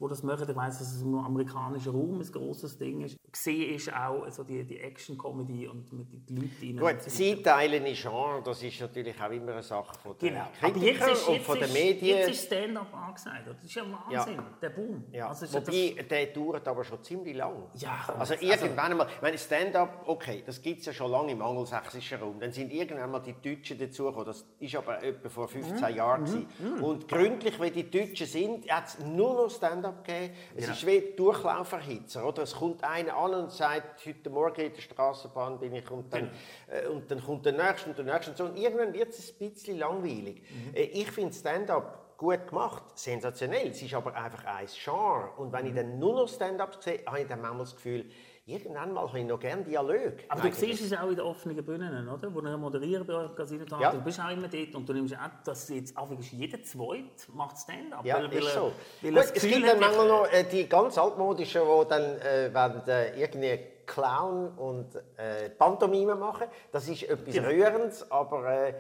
[0.04, 0.46] wo das machen.
[0.50, 3.16] Ich weiß, dass es im amerikanischen Raum ein grosses Ding ist.
[3.32, 7.00] Gesehen ist auch also die, die Action-Comedy und mit den Leuten.
[7.00, 10.48] Gut, sie teilen in Genre, das ist natürlich auch immer eine Sache von den genau.
[10.60, 12.18] Kritikern ist, und von den Medien.
[12.18, 14.58] Jetzt ist Stand-up angesagt, das ist ja Wahnsinn, ja.
[14.62, 15.04] der Boom.
[15.12, 15.30] Ja.
[15.30, 16.08] Also Wobei, das...
[16.10, 17.70] der dauert aber schon ziemlich lang.
[17.76, 21.42] Ja, also irgendwann also, mal, meine Stand-up, okay, das gibt es ja schon lange im
[21.42, 25.76] angelsächsischen Raum, dann sind irgendwann mal die Deutschen dazugekommen, das ist aber etwa vor 15
[25.76, 25.96] mhm.
[25.96, 26.76] Jahren mhm.
[26.78, 26.84] Mhm.
[26.84, 30.34] Und gründlich, wie die Deutschen sind, hat es nur noch Stand-up gegeben.
[30.56, 30.74] Es genau.
[30.74, 32.44] ist wie Durchlauferhitzer, oder?
[32.44, 36.32] Es kommt einer an und sagt, heute Morgen in der Straßenbahn bin ich und dann,
[36.68, 36.84] genau.
[36.84, 38.46] äh, und dann kommt der Nächste und der Nächste und so.
[38.46, 40.42] Und irgendwann wird es ein bisschen langweilig.
[40.42, 40.76] Mhm.
[40.76, 43.68] Äh, ich finde Stand-up gut gemacht, sensationell.
[43.70, 45.32] Es ist aber einfach ein Genre.
[45.38, 45.68] Und wenn mhm.
[45.70, 48.06] ich dann nur noch Stand-up sehe, habe ich dann manchmal das Gefühl,
[48.46, 50.14] irgendwann mal habe ich noch gerne Dialog.
[50.28, 52.34] Aber du siehst es auch in den offenen Bühnen, oder?
[52.34, 53.92] Wo ich moderiere bei eurem Casino ja.
[53.92, 57.58] Du bist auch immer dort und du nimmst auch, dass jetzt einfach jeder Zweite macht
[57.58, 58.06] Stand-up.
[58.06, 58.72] Ja, weil, ist so.
[59.02, 63.22] Gut, es gibt dann manchmal noch äh, die ganz altmodischen, die dann äh, werden, äh,
[63.22, 66.48] irgendwie Clown und äh, Pantomime machen.
[66.72, 67.44] Das ist etwas ja.
[67.44, 68.74] Rührendes, aber äh,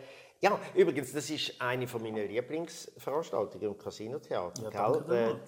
[0.43, 4.71] ja, übrigens, das ist eine von meinen Lieblingsveranstaltungen im Casino-Theater.
[4.73, 4.91] Ja,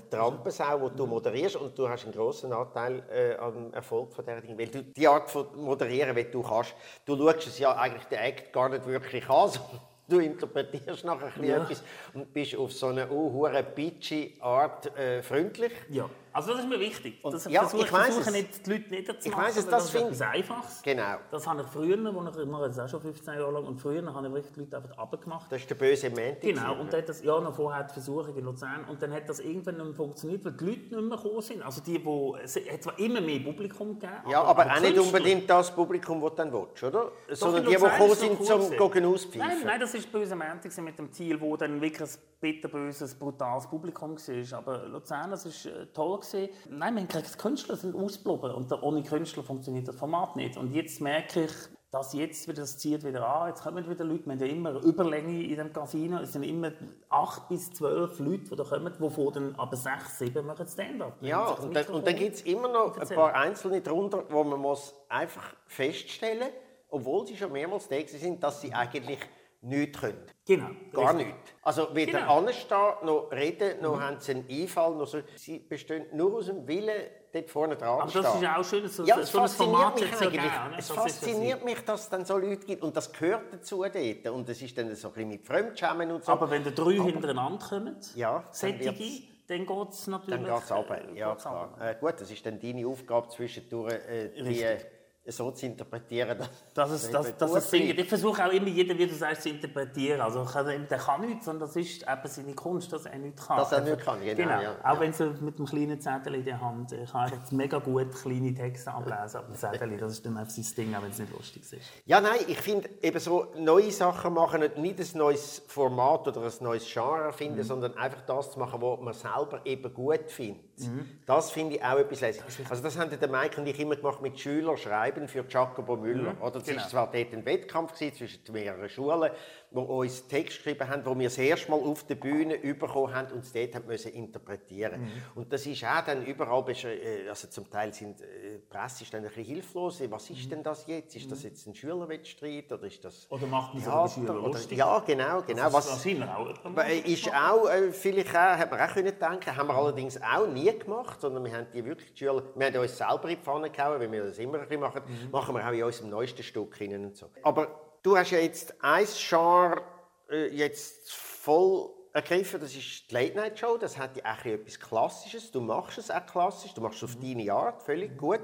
[0.09, 4.23] die Rampensau, die du moderierst und du hast einen grossen Anteil äh, am Erfolg von
[4.23, 4.57] dieser Dinge.
[4.57, 6.75] Weil du die Art von moderieren, wie du kannst,
[7.05, 9.51] du schaust es ja eigentlich den Act gar nicht wirklich an,
[10.07, 11.61] du interpretierst nachher ja.
[11.61, 11.83] etwas
[12.13, 15.73] und bist auf so eine uh, pitchy Art äh, freundlich.
[15.89, 16.09] Ja.
[16.35, 17.21] Also das ist mir wichtig.
[17.23, 19.41] Das ja, versuche, ich versuche nicht, die Leute niederzumachen.
[19.41, 20.81] Ich weiss, das, das ist Einfaches.
[20.81, 21.15] Genau.
[21.31, 23.79] Das habe ich früher, wo ich, ich mache jetzt auch schon 15 Jahre lang, und
[23.79, 25.49] früher habe ich wirklich die Leute einfach runtergemacht.
[25.49, 26.41] Das ist der böse Mensch.
[26.41, 29.29] Genau, und dann hat das, ja, noch vorher die Versuchung in Luzern, und dann hat
[29.29, 31.61] das irgendwann nicht mehr funktioniert, weil die Leute nicht mehr gekommen sind.
[31.63, 34.29] Also die, wo, es hat zwar immer mehr Publikum gegeben.
[34.29, 37.11] Ja, aber, aber auch nicht unbedingt das Publikum, das du dann willst, oder?
[37.29, 39.39] Sondern die, die gekommen sind, zum Gucken auspfeifen.
[39.39, 43.67] Nein, nein, das war böse Mensch mit dem Ziel, wo dann wirklich ein bitterböses, brutales
[43.67, 44.57] Publikum war.
[44.57, 46.19] Aber Luzern, das war äh, toll.
[46.31, 46.53] Gewesen.
[46.69, 50.57] Nein, wir kriegen Künstler sind ausgeblieben und ohne Künstler funktioniert das Format nicht.
[50.57, 51.51] Und jetzt merke ich,
[51.91, 54.83] dass jetzt wieder, das zieht wieder an, jetzt kommen wieder Leute, wir haben ja immer
[54.83, 56.71] Überlänge in dem Casino, es sind immer
[57.09, 61.17] acht bis zwölf Leute, die da kommen, wovon dann aber sechs, sieben machen Stand-up.
[61.21, 64.59] Ja, und dann, und dann gibt es immer noch ein paar Einzelne darunter, wo man
[64.59, 66.49] muss einfach feststellen
[66.95, 69.19] obwohl sie schon mehrmals da sind, dass sie eigentlich
[69.65, 70.23] nichts können.
[70.45, 70.69] Genau.
[70.93, 71.27] Gar richtig.
[71.27, 71.51] nichts.
[71.63, 72.37] Also weder genau.
[72.37, 74.01] anstehen, noch reden, noch mhm.
[74.01, 75.19] haben sie einen Einfall, noch so.
[75.35, 79.03] Sie bestehen nur aus dem Willen, dort vorne dran Aber das ist auch schön, so,
[79.03, 80.31] ja, so ein Format mich eigentlich.
[80.31, 80.45] Geben,
[80.77, 83.83] Es das fasziniert das mich, dass es dann so Leute gibt und das gehört dazu
[83.83, 84.27] dort.
[84.27, 86.31] Und es ist dann so ein bisschen mit Fremdschämen und so.
[86.31, 90.41] Aber wenn da drei Aber, hintereinander kommen, ja, Sättige, dann geht es natürlich...
[90.41, 91.77] Dann geht es runter, ja klar.
[91.79, 94.94] Äh, gut, das ist dann deine Aufgabe zwischendurch, äh, die
[95.27, 97.97] so zu interpretieren, dass, das ist, das, das ist Singen.
[97.97, 100.21] Ich versuche auch immer, jeder, wie du sagst, zu interpretieren.
[100.21, 103.57] Also, der kann nichts, sondern das ist eben seine Kunst, dass er nichts kann.
[103.57, 104.35] Dass er nichts kann, genau.
[104.35, 104.61] genau.
[104.61, 104.99] Ja, auch ja.
[104.99, 108.53] wenn sie mit einem kleinen Zettel in der Hand, ich kann jetzt mega gut kleine
[108.53, 111.63] Texte ablesen, aber Zettel, das ist dann einfach sein Ding, auch wenn es nicht lustig
[111.63, 111.75] ist.
[112.05, 116.53] Ja, nein, ich finde eben so neue Sachen machen, nicht ein neues Format oder ein
[116.61, 117.63] neues Genre erfinden, mhm.
[117.63, 120.79] sondern einfach das zu machen, was man selber eben gut findet.
[120.79, 121.19] Mhm.
[121.25, 122.43] Das finde ich auch etwas lässig.
[122.69, 126.33] Also das haben der Mike und ich immer gemacht mit Schülern schreiben für Jacobo Müller.
[126.33, 126.41] Mhm.
[126.41, 126.81] Oder es genau.
[126.81, 129.31] war zwar dort ein Wettkampf zwischen mehreren Schulen
[129.75, 133.31] die uns Text geschrieben haben, wo wir das erste Mal auf der Bühne bekommen haben
[133.33, 135.11] und es dort haben müssen interpretieren mhm.
[135.35, 139.13] Und das ist auch dann überall, äh, also zum Teil sind äh, die Presse ist
[139.13, 140.01] dann ein bisschen hilflos.
[140.09, 140.49] Was ist mhm.
[140.49, 141.15] denn das jetzt?
[141.15, 141.49] Ist das mhm.
[141.49, 144.77] jetzt ein Schülerwettstreit oder ist das Oder macht man ja, die Schüler lustig?
[144.77, 145.65] Ja, genau, genau.
[145.65, 149.75] Was, was auch ist auch, äh, vielleicht auch, hat man auch können denken, haben wir
[149.75, 153.29] allerdings auch nie gemacht, sondern wir haben die wirklich die Schüler, wir haben uns selber
[153.29, 155.31] in die Pfanne gehauen, weil wir das immer ein bisschen machen, mhm.
[155.31, 157.29] machen wir auch in unserem neuesten Stück und so.
[157.43, 159.81] Aber Du hast ja jetzt ein Genre
[160.29, 163.77] äh, jetzt voll ergriffen, das ist die Late Night Show.
[163.77, 165.49] Das hat ja auch etwas Klassisches.
[165.49, 168.41] Du machst es auch klassisch, du machst es auf deine Art, völlig gut.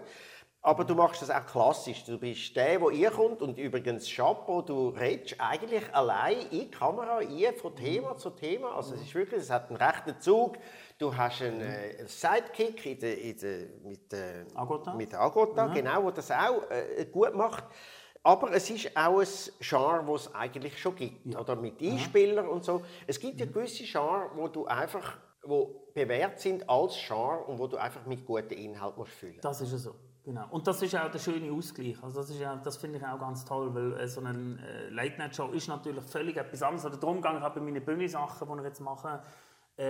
[0.64, 2.04] Aber du machst es auch klassisch.
[2.06, 6.72] Du bist der, der ihr kommt und übrigens Chapeau, du redest eigentlich allein in die
[6.72, 8.76] Kamera, ein, von Thema zu Thema.
[8.76, 10.58] Also es ist wirklich, es hat einen rechten Zug.
[10.98, 15.74] Du hast einen äh, Sidekick in der, in der, mit, äh, Agota, mit Agota mhm.
[15.76, 17.66] genau, der das auch äh, gut macht.
[18.24, 19.28] Aber es ist auch ein
[19.60, 21.36] Genre, das es eigentlich schon gibt.
[21.36, 22.84] Oder mit Einspielern und so.
[23.08, 27.68] Es gibt ja gewisse Genre, wo du einfach wo bewährt sind als Genre und wo
[27.68, 29.96] du einfach mit guten Inhalten musst füllen Das ist ja so.
[30.24, 30.46] Genau.
[30.52, 31.98] Und das ist auch der schöne Ausgleich.
[32.04, 34.90] Also das, ist ja, das finde ich auch ganz toll, weil äh, so eine äh,
[34.90, 36.86] Late-Night-Show ist natürlich völlig etwas anderes.
[36.86, 39.24] Oder darum gehe ich bei meinen Bühne-Sachen, die ich jetzt mache,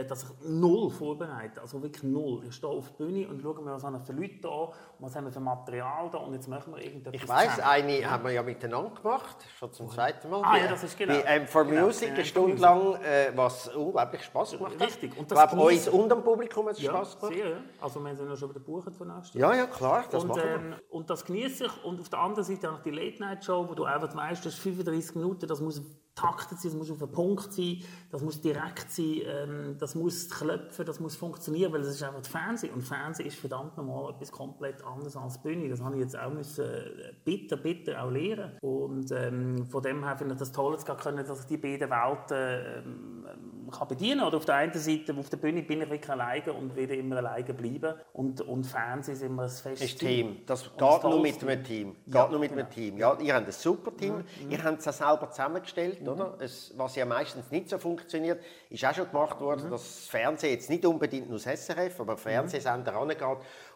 [0.08, 2.44] dass ich null vorbereite, also wirklich null.
[2.48, 5.16] Ich stehe auf der Bühne und schaue mir, was haben wir für Leute da, was
[5.16, 8.10] haben wir für Material da und jetzt machen wir irgendetwas Ich weiss, eine ja.
[8.10, 10.42] haben wir ja miteinander gemacht, schon zum zweiten Mal.
[10.44, 11.14] Ah ja, das ist genau.
[11.14, 11.86] Bei ähm, For genau.
[11.88, 14.88] Music, eine Stunde lang, äh, was unglaublich Spaß gemacht hat.
[14.88, 15.18] Richtig.
[15.18, 17.36] Und das ich glaube, uns und dem Publikum hat es ja, Spaß gemacht.
[17.36, 17.58] Sehr, ja.
[17.82, 20.42] Also wir sind ja schon wieder gebucht von nächstes Ja, ja, klar, das und, machen
[20.44, 20.56] wir.
[20.56, 23.84] Ähm, und das genieße ich und auf der anderen Seite auch die Late-Night-Show, wo du
[23.84, 25.82] einfach weißt, das ist 35 Minuten, das muss
[26.16, 30.30] taktet sein, das muss auf den Punkt sein, das muss direkt sein, ähm, das muss
[30.30, 34.32] klopfen, das muss funktionieren, weil das ist einfach Fernsehen und Fernsehen ist verdammt normal etwas
[34.32, 35.70] komplett anderes als Bühne.
[35.70, 40.04] Das habe ich jetzt auch müssen äh, bitter, bitter auch lernen und ähm, von dem
[40.04, 43.22] her finde ich das toll, können, dass ich die beiden Welten ähm,
[43.72, 46.76] kann bedienen oder auf der einen Seite auf der Bühne bin ich wirklich alleine und
[46.76, 50.42] werde immer alleine bleiben und, und Fernsehen ist immer ein festes Team.
[50.46, 51.96] Das geht nur mit einem Team.
[52.06, 52.62] Geht ja, nur mit genau.
[52.62, 52.98] einem Team.
[52.98, 54.18] Ja, ihr habt ein super Team.
[54.18, 54.52] Mhm.
[54.52, 56.10] Ihr habt es auch selber zusammengestellt, mhm.
[56.10, 56.38] oder?
[56.40, 59.72] Es, was ja meistens nicht so funktioniert, ist auch schon gemacht worden, mhm.
[59.72, 63.10] dass das Fernsehen jetzt nicht unbedingt nur das SRF, aber Fernsehsender mhm.
[63.10, 63.22] angeht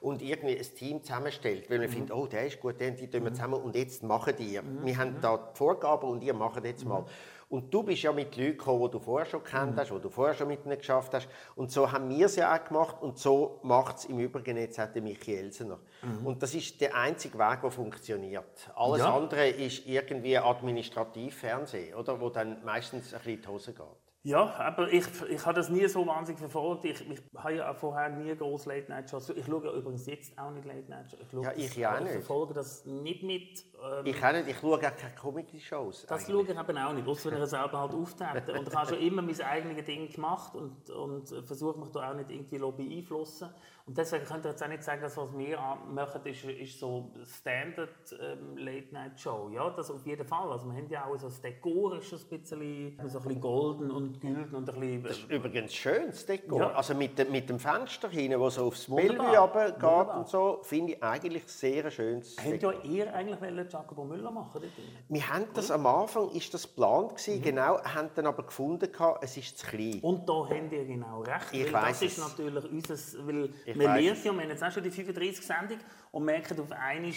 [0.01, 1.93] und irgendwie ein Team zusammenstellt, weil man mhm.
[1.93, 3.35] findet, oh, der ist gut, den, die tun wir mhm.
[3.35, 4.59] zusammen und jetzt machen die.
[4.59, 4.85] Mhm.
[4.85, 7.05] Wir haben da die Vorgaben und ihr macht jetzt mal.
[7.49, 10.10] Und du bist ja mit Leuten gekommen, die du vorher schon kennt hast, die du
[10.10, 11.27] vorher schon mit ihnen geschafft hast.
[11.55, 14.79] Und so haben wir es ja auch gemacht und so macht es im Übrigen jetzt
[14.79, 15.79] auch der Michi Elsener.
[16.01, 16.25] Mhm.
[16.25, 18.71] Und das ist der einzige Weg, der funktioniert.
[18.75, 19.15] Alles ja.
[19.15, 22.19] andere ist irgendwie Administrativfernsehen, oder?
[22.19, 23.86] Wo dann meistens ein bisschen in die Hose geht.
[24.25, 26.84] Ja, aber ich, ich habe das nie so wahnsinnig verfolgt.
[26.86, 29.29] Ich, ich habe ja vorher nie groß Late Night Shows.
[29.29, 31.19] Ich schaue übrigens jetzt auch nicht Late Night Shows.
[31.31, 32.08] Ich ja, ich ja auch nicht.
[32.08, 33.63] Ich verfolge das nicht mit.
[33.86, 34.48] Ähm, ich auch nicht.
[34.48, 36.06] Ich schaue auch keine Comedy Shows.
[36.08, 36.36] Das eigentlich.
[36.36, 37.08] schaue ich eben auch nicht.
[37.08, 38.58] Außer wenn er selber halt auftreten.
[38.58, 42.15] Und ich habe schon immer mein eigenes Ding gemacht und, und versuche mich da auch
[42.15, 43.50] nicht irgendwie beeinflussen.
[43.88, 45.60] Und deswegen könnt ihr jetzt auch nicht sagen, dass was wir
[45.93, 49.52] machen, ist, ist so Standard ähm, Late Night Show.
[49.54, 50.52] Ja, das auf jeden Fall.
[50.52, 53.91] Also wir haben ja auch so das Dekor ist ein bisschen, so ein bisschen golden
[53.91, 55.04] und gülden und ein bisschen...
[55.04, 56.62] Das ist übrigens schön, das Dekor.
[56.62, 56.71] Ja.
[56.71, 61.04] Also mit, mit dem Fenster hinten, wo so aufs Bellevue geht und so, finde ich
[61.04, 63.39] eigentlich sehr schönes Habt ja ihr eigentlich
[63.75, 64.61] Jacobo Müller machen
[65.09, 67.43] Wir haben das am Anfang, ist das geplant gewesen, mhm.
[67.43, 68.89] genau, haben dann aber gefunden,
[69.21, 69.99] es ist zu klein.
[70.01, 72.95] Und da habt ihr genau recht, ich weil das ist natürlich unser...
[73.25, 75.79] Weil wir lernen ja, wir haben jetzt auch schon die 35 Sendung
[76.11, 77.13] und merken auf einmal,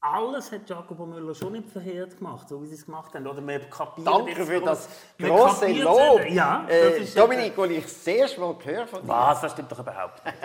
[0.00, 3.26] alles hat Jacobo Müller schon nicht verkehrt gemacht, so wie sie es gemacht haben.
[3.26, 3.60] Oder wir
[4.04, 6.24] Danke jetzt, für das große Lob.
[6.30, 9.08] Ja, äh, Dominik, als ich das erste Mal gehört von dir.
[9.08, 9.40] Was?
[9.40, 10.36] Das stimmt doch überhaupt nicht.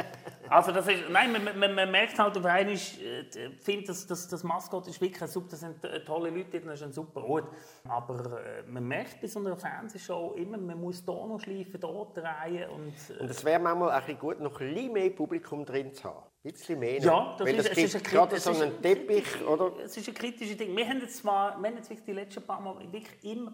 [0.49, 3.23] Also das ist, nein, man, man, man merkt halt auf einmal, ich äh,
[3.61, 6.83] finde, das, das, das Maskott ist wirklich super, das sind äh, tolle Leute, das ist
[6.83, 7.47] ein super Ort.
[7.87, 12.17] Aber äh, man merkt bei so einer Fernsehshow immer, man muss hier noch schleifen, dort
[12.17, 12.69] drehen.
[12.69, 15.93] Und, äh, und es wäre manchmal ein bisschen gut, noch ein bisschen mehr Publikum drin
[15.93, 16.30] zu haben.
[16.43, 16.97] Ein bisschen mehr.
[16.99, 19.73] Ja, das Weil ist, es ist ein gerade so einen Teppich, oder?
[19.84, 20.75] Es ist ein kritisches Ding.
[20.75, 23.54] Wir haben jetzt zwar, wir haben jetzt wirklich die letzten paar Mal wirklich immer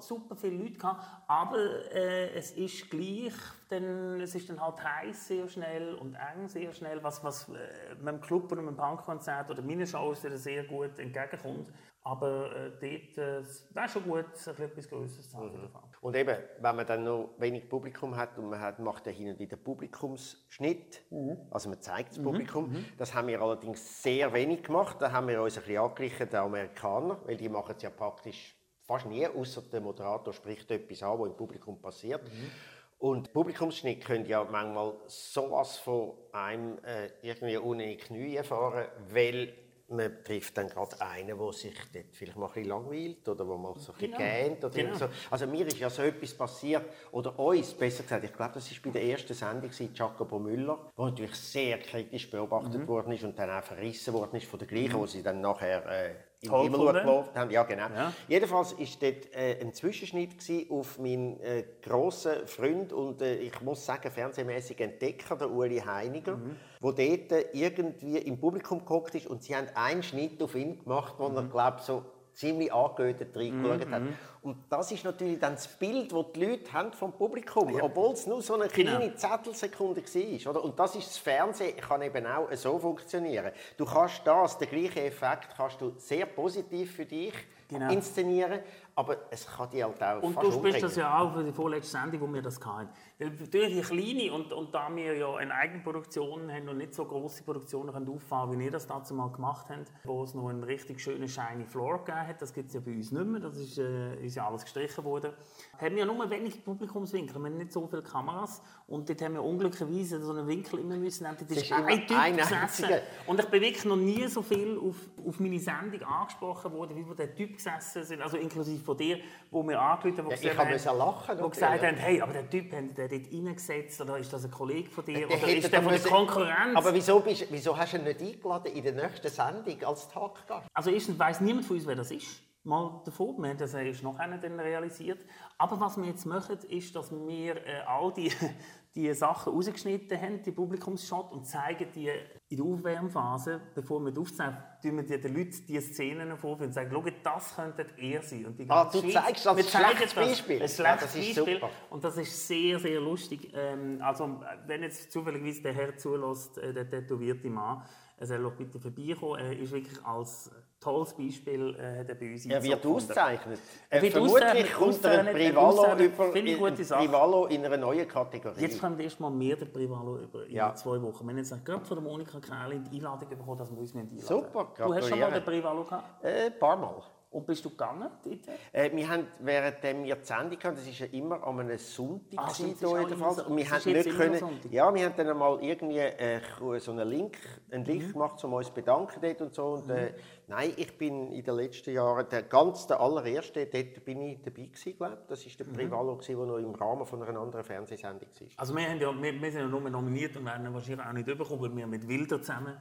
[0.00, 3.32] super viele Leute gehabt, aber äh, es ist gleich,
[3.70, 7.94] denn es ist dann halt heiß sehr schnell und eng sehr schnell, was, was äh,
[7.94, 11.72] mit dem Club oder mit dem Punkkonzert oder meinen Shows sehr gut entgegenkommt.
[12.02, 15.52] Aber äh, dort äh, wäre schon gut, etwas Größeres zu haben.
[15.52, 15.89] Mhm.
[16.00, 19.28] Und eben, wenn man dann noch wenig Publikum hat und man hat, macht dann hin
[19.28, 21.36] und wieder Publikumsschnitt, mhm.
[21.50, 22.24] also man zeigt das mhm.
[22.24, 22.86] Publikum, mhm.
[22.96, 24.96] das haben wir allerdings sehr wenig gemacht.
[25.00, 28.56] Da haben wir uns ein bisschen angeglichen, den Amerikaner, weil die machen es ja praktisch
[28.80, 32.22] fast nie, außer der Moderator spricht etwas an, was im Publikum passiert.
[32.24, 32.50] Mhm.
[32.98, 39.54] Und Publikumsschnitt können ja manchmal sowas von einem äh, irgendwie ohne Knie fahren, weil
[39.90, 43.56] man trifft dann gerade einen, der sich dort vielleicht mal ein bisschen langweilt oder wo
[43.56, 44.18] man so ein bisschen Genau.
[44.18, 44.64] gähnt.
[44.64, 44.96] Oder Genau.
[44.96, 45.08] so.
[45.30, 48.78] Also mir ist ja so etwas passiert, oder uns besser gesagt, ich glaube, das war
[48.84, 52.88] bei der ersten Sendung, Jacobo Müller, wo natürlich sehr kritisch beobachtet Mhm.
[52.88, 55.84] worden ist und dann auch verrissen worden ist von der gleichen, wo sie dann nachher
[55.86, 57.50] äh, den Himmel geworfen haben.
[57.50, 57.86] Ja, genau.
[57.94, 58.12] Ja.
[58.28, 60.30] Jedenfalls war dort äh, ein Zwischenschnitt
[60.70, 66.36] auf meinen äh, grossen Freund und äh, ich muss sagen, fernsehmäßig Entdecker, der Uli Heiniger,
[66.36, 66.56] Mhm.
[66.80, 70.78] wo dort äh, irgendwie im Publikum geguckt ist und sie haben einen Schnitt auf ihn
[70.82, 71.36] gemacht, wo Mhm.
[71.36, 72.04] er, glaube so
[72.40, 74.02] ziemlich angeötet reingeschaut hat.
[74.42, 78.26] Und das ist natürlich dann das Bild, das die Leute haben vom Publikum, obwohl es
[78.26, 78.96] nur so eine Genau.
[78.96, 80.50] kleine Zettelsekunde war.
[80.50, 80.64] Oder?
[80.64, 83.52] Und das ist das Fernsehen, kann eben auch so funktionieren.
[83.76, 87.34] Du kannst das, den gleichen Effekt, kannst du sehr positiv für dich
[87.68, 87.92] Genau.
[87.92, 88.60] inszenieren,
[88.96, 91.92] aber es kann dich halt auch Und du sprichst das ja auch für die vorletzte
[91.98, 92.88] Sendung, wo wir das hatten.
[93.20, 97.42] Durch die kleine und, und da wir ja eine Eigenproduktion haben und nicht so grosse
[97.42, 101.02] Produktionen können auffahren, wie ihr das dazu mal gemacht habt, wo es noch einen richtig
[101.02, 103.76] schönen shiny Floor gegeben hat, das gibt es ja bei uns nicht mehr, das ist,
[103.76, 105.32] äh, ist ja alles gestrichen worden,
[105.78, 109.34] haben wir ja nur wenig Publikumswinkel, wir haben nicht so viele Kameras und dort haben
[109.34, 112.86] wir unglücklicherweise so einen Winkel immer müssen nehmen, dort ist ist ein Typ ein gesessen.
[113.26, 117.06] Und ich bin wirklich noch nie so viel auf, auf meine Sendung angesprochen worden, wie
[117.06, 119.18] wo der Typ gesessen sind, also inklusive von dir,
[119.50, 121.52] wo wir angerufen haben, wo Ja, gesagt hab haben- lachen, wo natürlich.
[121.52, 124.88] gesagt haben, hey, aber der Typ, hat der dort reingesetzt, oder ist das ein Kollege
[124.90, 126.76] von dir, Der oder ist der von der Konkurrenz?
[126.76, 130.68] Aber wieso, bist, wieso hast du ihn nicht eingeladen in der nächsten Sendung als Talkgast?
[130.72, 132.40] Also erstens weiss niemand von uns, wer das ist.
[132.62, 135.18] Mal davon, wir haben das erst noch einer dann realisiert.
[135.56, 138.30] Aber was wir jetzt machen, ist, dass wir äh, all die,
[138.94, 142.10] die Sachen rausgeschnitten haben, die Publikumsshot, und zeigen die
[142.50, 146.74] in der Aufwärmphase, bevor wir die aufzeichnen, tun wir den Leuten diese Szenen vorführen und
[146.74, 148.44] sagen, schau, das könnte ihr sein.
[148.44, 150.28] Und die Ah, du Schweiz- zeigst als wir zeigen schlechtes das.
[150.28, 150.56] Beispiel.
[150.56, 151.54] Ein Ja, schlechtes das ist Beispiel.
[151.54, 151.70] super.
[151.88, 153.52] Und das ist sehr, sehr lustig.
[153.54, 157.82] Ähm, also, wenn jetzt zufälligerweise der Herr zulässt, äh, der tätowierte Mann,
[158.18, 159.40] er soll doch bitte vorbeikommen.
[159.40, 163.58] Er ist wirklich als tolles Beispiel äh, hat er bei uns Er wird ausgezeichnet.
[163.90, 166.56] Er wird Vermutlich kommt er ein Privalo über in.
[166.56, 168.60] Privalo einer neuen Kategorie.
[168.60, 170.74] Jetzt kommt erst mal mehr der Privalo über in Ja.
[170.74, 171.24] zwei Wochen.
[171.26, 174.18] Wir haben jetzt gerade von der Monika Kräli die Einladung bekommen, dass wir uns einladen
[174.18, 175.32] Super, Du hast schon mal gratuliere.
[175.32, 176.24] den Privalo gehabt?
[176.24, 177.02] Äh, ein paar Mal.
[177.32, 178.38] Und bist du gegangen dort?
[178.72, 182.30] Äh, wir haben, während wir die Sendung hatten, das war ja immer an einem Sonntag,
[182.48, 185.62] gewesen, stimmt, hier jedenfalls, so- und wir haben nicht können, ja, wir haben dann einmal
[185.62, 186.40] irgendwie äh,
[186.80, 187.38] so einen Link,
[187.70, 188.12] einen Link Mhm.
[188.14, 190.12] gemacht, um uns zu bedanken dort und so, und äh,
[190.50, 194.64] nein, ich bin in den letzten Jahren, der ganz der allererste, dort bin ich dabei
[194.64, 195.72] gewesen, glaube das war der Mhm.
[195.72, 198.48] Privalo, der noch im Rahmen von einer anderen Fernsehsendung war.
[198.56, 201.26] Also wir, haben ja, wir, wir sind ja nur nominiert und werden wahrscheinlich auch nicht
[201.26, 202.76] bekommen, weil wir mit Wilder zusammen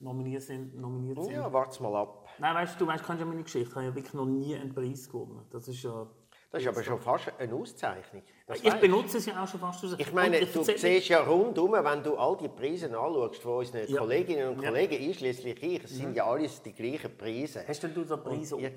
[0.00, 0.74] nominiert sind.
[0.78, 1.32] Nominiert sind.
[1.32, 2.28] Ja, warte mal ab.
[2.38, 3.68] Nein, weißt du, du weißt, kennst ja meine Geschichte.
[3.68, 5.46] Ich habe ja wirklich noch nie einen Preis gewonnen.
[5.50, 6.06] Das ist ja...
[6.52, 8.22] Das ist aber schon fast eine Auszeichnung.
[8.46, 9.82] Das Ich benutze es ja auch schon fast.
[9.96, 13.88] Ich meine, Und du siehst ja rundum, wenn du all die Preise anschaust von unseren
[13.88, 14.00] Ja.
[14.00, 14.68] Kolleginnen und Ja.
[14.68, 17.64] Kollegen, einschließlich ich, es sind ja alles die gleichen Preise.
[17.66, 18.70] Hast denn du so Preise oben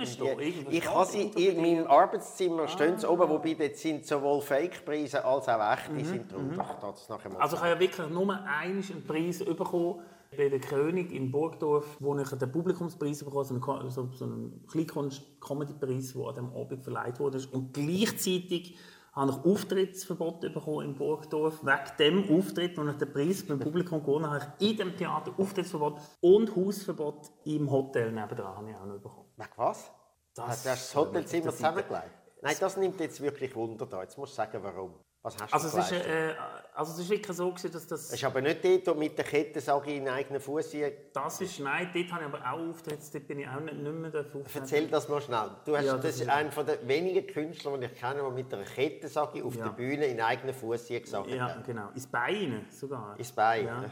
[0.70, 5.50] Ich habe sie in meinem Arbeitszimmer stehen sie oben, wobei dort sind sowohl Fake-Preise als
[5.50, 6.34] auch echte sind.
[6.58, 10.02] Ach, das nachher mal Also ich habe ja wirklich nur einmal einen Preis bekommen
[10.38, 16.14] bei der König in Burgdorf, wo ich den Publikumspreis bekommen habe, so so, einen Kleinkunst-Comedy-Preis,
[16.14, 17.40] der an diesem Abend verleiht wurde.
[17.52, 18.78] Und gleichzeitig
[19.14, 21.62] habe ich Auftrittsverbot bekommen in Burgdorf.
[21.64, 24.98] Wegen dem Auftritt, wo ich den Preis beim Publikum gewonnen habe, habe ich in dem
[24.98, 29.30] Theater Auftrittsverbot und Hausverbot im Hotel nebenan habe ich auch noch bekommen.
[29.38, 29.92] Wegen was?
[30.36, 32.12] Das- hast du das Hotelzimmer zusammengelegt?
[32.42, 34.02] Nein, das nimmt jetzt wirklich Wunder da.
[34.02, 34.94] Jetzt musst du sagen, warum.
[35.26, 36.36] Was hast du Also es, ist, äh,
[36.76, 38.02] also es ist wirklich so, gewesen, dass das...
[38.10, 40.76] Es ist aber nicht dort, wo du mit der Kette sage ich, in eigenen Fuß
[41.14, 43.92] Das ist, nein, dort habe ich aber auch Auftritte, dort bin ich auch nicht, nicht
[43.96, 45.50] mehr dafür Erzähl das mal schnell.
[45.66, 48.30] Du hast, Ja, das, das ist ist- einer der wenigen Künstler, die ich kenne, der
[48.30, 49.64] mit einer Kette sage ich, auf Ja.
[49.64, 51.66] der Bühne in eigenen Fuß gesagt Ja, hat.
[51.66, 51.90] genau.
[51.96, 53.16] Ins Bein sogar.
[53.18, 53.84] Ins Bein, Ja.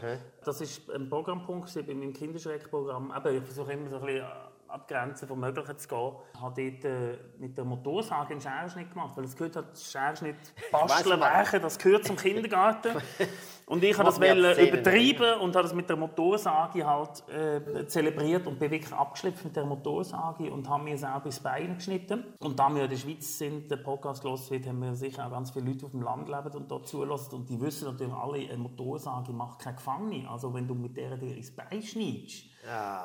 [0.45, 3.09] Das war ein Programmpunkt gewesen bei meinem Kinderschreckprogramm.
[3.09, 4.25] Aber ich versuche immer so ein bisschen
[4.73, 6.11] an die Grenzen vom Möglichen zu gehen.
[6.33, 10.35] Ich habe dort äh, mit der Motorsage einen Scherenschnitt gemacht, weil es gehört halt, Scherenschnitt,
[10.71, 12.91] basteln, werken, das gehört zum Kindergarten.
[13.65, 14.67] Und ich habe das wollte Szenen.
[14.67, 19.55] übertreiben und habe das mit der Motorsage halt äh, zelebriert und bin wirklich abgeschlüpft mit
[19.55, 22.25] der Motorsage und habe mir selber ins Bein geschnitten.
[22.39, 25.31] Und da wir in der Schweiz sind, der Podcast los wird, haben wir sicher auch
[25.31, 27.35] ganz viele Leute, auf dem Land leben und dort zulassen.
[27.35, 30.29] Und die wissen natürlich alle, eine Motorsage macht keine Gefangene.
[30.29, 32.52] Also wenn du mit der dir ins Bein schneidest,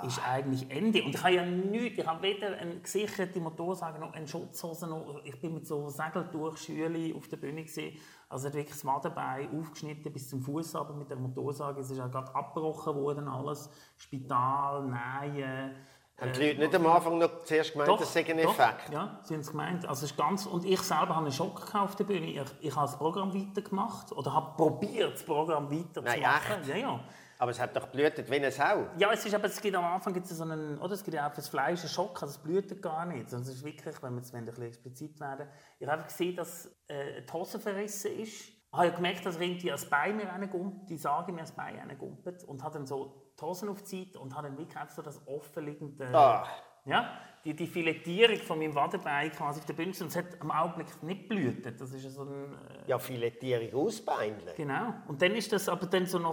[0.06, 1.02] ist eigentlich Ende.
[1.02, 5.20] Und ich habe ja nichts, ich habe weder eine gesicherte Motorsage noch eine Schutzhose noch.
[5.24, 7.98] Ich bin mit so Segeltuchschülen auf der Bühne gesehen.
[8.28, 11.80] Also hat wirklich das Wadenbein aufgeschnitten bis zum Fuß, aber mit der Motorsage.
[11.80, 13.68] Es ist ja gerade abgebrochen worden alles.
[13.96, 15.74] Spital, Nähen,
[16.20, 18.92] Haben die Leute nicht am Anfang noch zuerst gemeint, das sei ein doch, Effekt?
[18.92, 19.86] Ja, sie haben es gemeint.
[19.86, 22.26] Also es ist ganz, und ich selber habe einen Schock gehabt auf der Bühne.
[22.26, 26.20] Ich, ich habe das Programm weitergemacht oder habe probiert, das Programm weiterzumachen.
[26.22, 26.68] Nein, echt?
[26.68, 27.00] Ja, ja.
[27.40, 28.88] Aber es hat doch blutet wie eine Sau.
[28.98, 31.14] Ja, es ist aber, es gibt am Anfang gibt es so einen, oder es gibt
[31.14, 33.32] ja auch für das Fleisch einen Schock, also es blutet gar nicht.
[33.32, 35.48] Es ist wirklich, wenn wir jetzt ein bisschen explizit werden,
[35.78, 38.48] ich habe gesehen, dass äh, die Hose verrissen ist.
[38.48, 42.42] Ich habe gemerkt, dass irgendwie das Bein mir reingumpt, die Sage mir das Bein reingumpelt
[42.44, 45.02] und habe dann so die Hosen auf die Seite und habe dann wirklich einfach so
[45.02, 46.44] das offenliegende, Ah.
[46.84, 50.50] ja, die, die Filettierung von meinem Wadenbein quasi auf der Bühne und es hat am
[50.50, 51.80] Augenblick nicht blutet.
[51.80, 54.54] Das ist ja so ein, äh, Ja, Filettierung ausbeineln.
[54.56, 54.92] Genau.
[55.06, 56.26] Und dann ist das aber dann so ein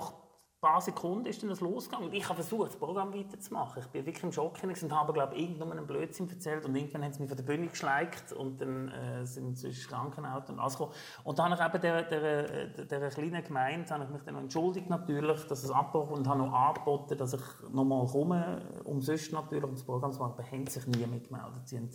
[0.66, 2.08] paar Sekunden ist dann das losgegangen.
[2.08, 3.82] Und ich habe versucht, das Programm weiterzumachen.
[3.84, 6.66] Ich bin wirklich im Schock und habe, glaube ich, irgendwann einen Blödsinn erzählt.
[6.66, 9.88] Und irgendwann haben sie mich von der Bühne geschleicht und dann äh, sind sie ins
[9.88, 10.94] Krankenauto und alles gekommen.
[11.24, 14.36] Und dann habe ich eben der, der, der, der kleinen Gemeinde habe ich mich dann
[14.36, 19.64] entschuldigt natürlich, dass es abgebrochen und habe noch angeboten, dass ich nochmal komme, umsonst natürlich,
[19.64, 20.34] um das Programm zu machen.
[20.34, 21.68] Aber haben sich nie mitgemeldet.
[21.68, 21.90] Sie haben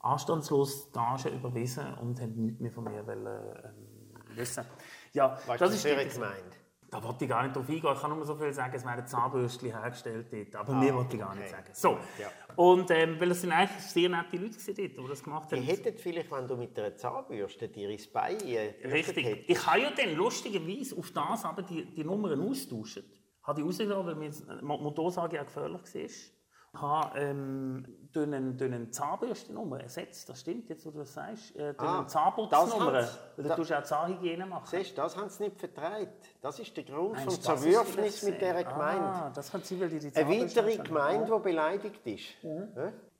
[0.00, 4.64] anstandslos die Gage überwiesen und haben nichts mehr von mir wollen, ähm, wissen.
[5.12, 6.63] Ja, Was das ist die- gemeint?
[6.94, 7.92] Da wollte ich gar nicht drauf eingehen.
[7.92, 10.54] Ich kann nur so viel sagen, es werden Zahnbürstchen hergestellt dort.
[10.54, 11.62] Aber mehr wollte ich gar nicht okay.
[11.64, 11.70] sagen.
[11.72, 11.98] So.
[12.20, 12.30] Ja.
[12.54, 15.64] Und ähm, weil es sind eigentlich sehr nette Leute dort, die das gemacht Die haben.
[15.64, 19.26] hätten vielleicht, wenn du mit einer Zahnbürste dir ins Bein äh, Richtig.
[19.26, 19.50] hättest.
[19.50, 23.02] Ich habe ja dann lustigerweise auf das aber die, die Nummern austauscht.
[23.42, 26.33] Habe ich rausgenommen, weil mir die Motorsage ja gefährlich war.
[26.80, 30.28] Habe ähm, durch eine, durch eine Zahnbürstennummer ersetzt.
[30.28, 31.54] Das stimmt, jetzt wo du das sagst.
[31.56, 32.92] Äh, durch Ah, eine Zahnputznummer.
[32.92, 33.08] Weil
[33.48, 34.66] du tust auch Zahnhygiene machen.
[34.66, 36.26] Siehst das haben sie nicht vertreibt.
[36.42, 38.68] Das ist der Grund vom Meinst ist Zerwürfnis mit dieser gesehen?
[38.72, 39.02] Gemeinde.
[39.04, 40.76] Ah, das kann sein, weil die die Eine weitere.
[40.78, 42.24] Gemeinde, die beleidigt ist.
[42.42, 42.50] Ja?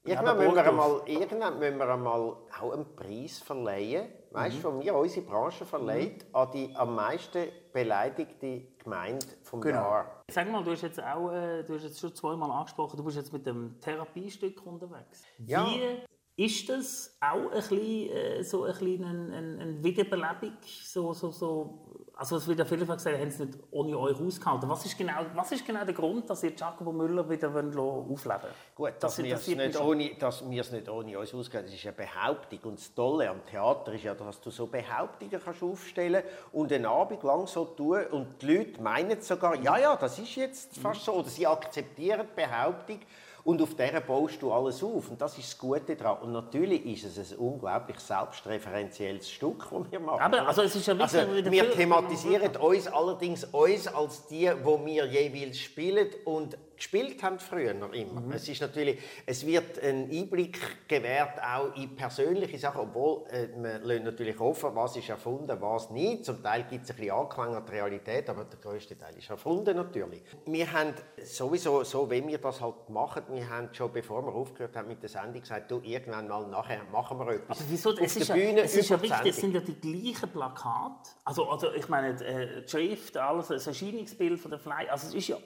[0.07, 4.57] Ja, Irgendwann, aber müssen wir einmal, irgendwann müssen wir einmal auch einen Preis verleihen, weißt
[4.57, 4.63] du, Mhm.
[4.63, 9.77] von mir, unsere Branche verleiht, an die am meisten beleidigte Gemeinde vom Genau.
[9.77, 10.25] Jahr.
[10.31, 13.17] Sag mal, du hast jetzt auch, äh, du hast jetzt schon zweimal angesprochen, du bist
[13.17, 15.25] jetzt mit dem Therapiestück unterwegs.
[15.45, 15.67] Ja.
[15.67, 20.57] Wie ist das auch ein bisschen, äh, so ein bisschen ein, ein, ein Wiederbelebung?
[20.63, 24.69] So, so, so, also es wird ja viele gesagt, haben sie nicht ohne euch ausgehalten.
[24.69, 28.51] Was ist genau, was ist genau der Grund, dass ihr Jacobo Müller wieder wollt aufleben
[28.75, 31.85] Gut, dass wir es nicht, ohne, dass wir es nicht ohne uns ausgehen, das ist
[31.85, 32.61] eine Behauptung.
[32.65, 36.23] Und das Tolle am Theater ist ja, dass du so Behauptungen kannst aufstellen
[36.53, 40.37] und einen Abend lang so tun und die Leute meinen sogar, ja, ja, das ist
[40.37, 41.15] jetzt fast so.
[41.15, 43.01] Oder sie akzeptieren die Behauptung
[43.45, 45.11] und auf der baust du alles auf.
[45.11, 46.23] Und das ist das Gute daran.
[46.23, 50.21] Und natürlich ist es ein unglaublich selbstreferenzielles Stück, das wir machen.
[50.21, 54.85] Aber, also es ist ja wirklich Also, wir thematisieren uns allerdings uns als die, wo
[54.85, 58.21] wir jeweils spielen und gespielt haben früher noch immer.
[58.21, 58.33] Mhm.
[58.33, 63.79] Es ist natürlich, es wird ein Einblick gewährt auch in persönliche Sachen, obwohl äh, wir
[63.79, 66.25] lassen natürlich offen, was ist erfunden, was nicht.
[66.25, 69.31] Zum Teil gibt es ein bisschen Anklang an die Realität, aber der größte Teil ist
[69.31, 70.23] erfunden natürlich.
[70.47, 74.77] Wir haben sowieso, so wie wir das halt machen, wir haben schon, bevor wir aufgehört
[74.77, 77.61] haben mit der Sendung, gesagt, du, irgendwann mal nachher machen wir etwas.
[77.61, 77.91] Aber wieso?
[77.91, 80.31] auf Es ist, der ja, Bühne es ist ja richtig, es sind ja die gleichen
[80.31, 81.11] Plakate.
[81.25, 84.89] Also, also ich meine, die, äh, die Schrift, alles, das Erscheinungsbild von der Fly.
[84.89, 85.37] Also es ist ja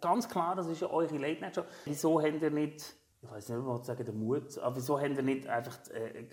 [0.00, 1.62] ganz klar, das ist ja eure Late Night Show.
[1.84, 5.22] Wieso habt ihr nicht, ich weiß nicht, was sagen, den Mut, aber wieso habt ihr
[5.22, 6.24] nicht einfach äh,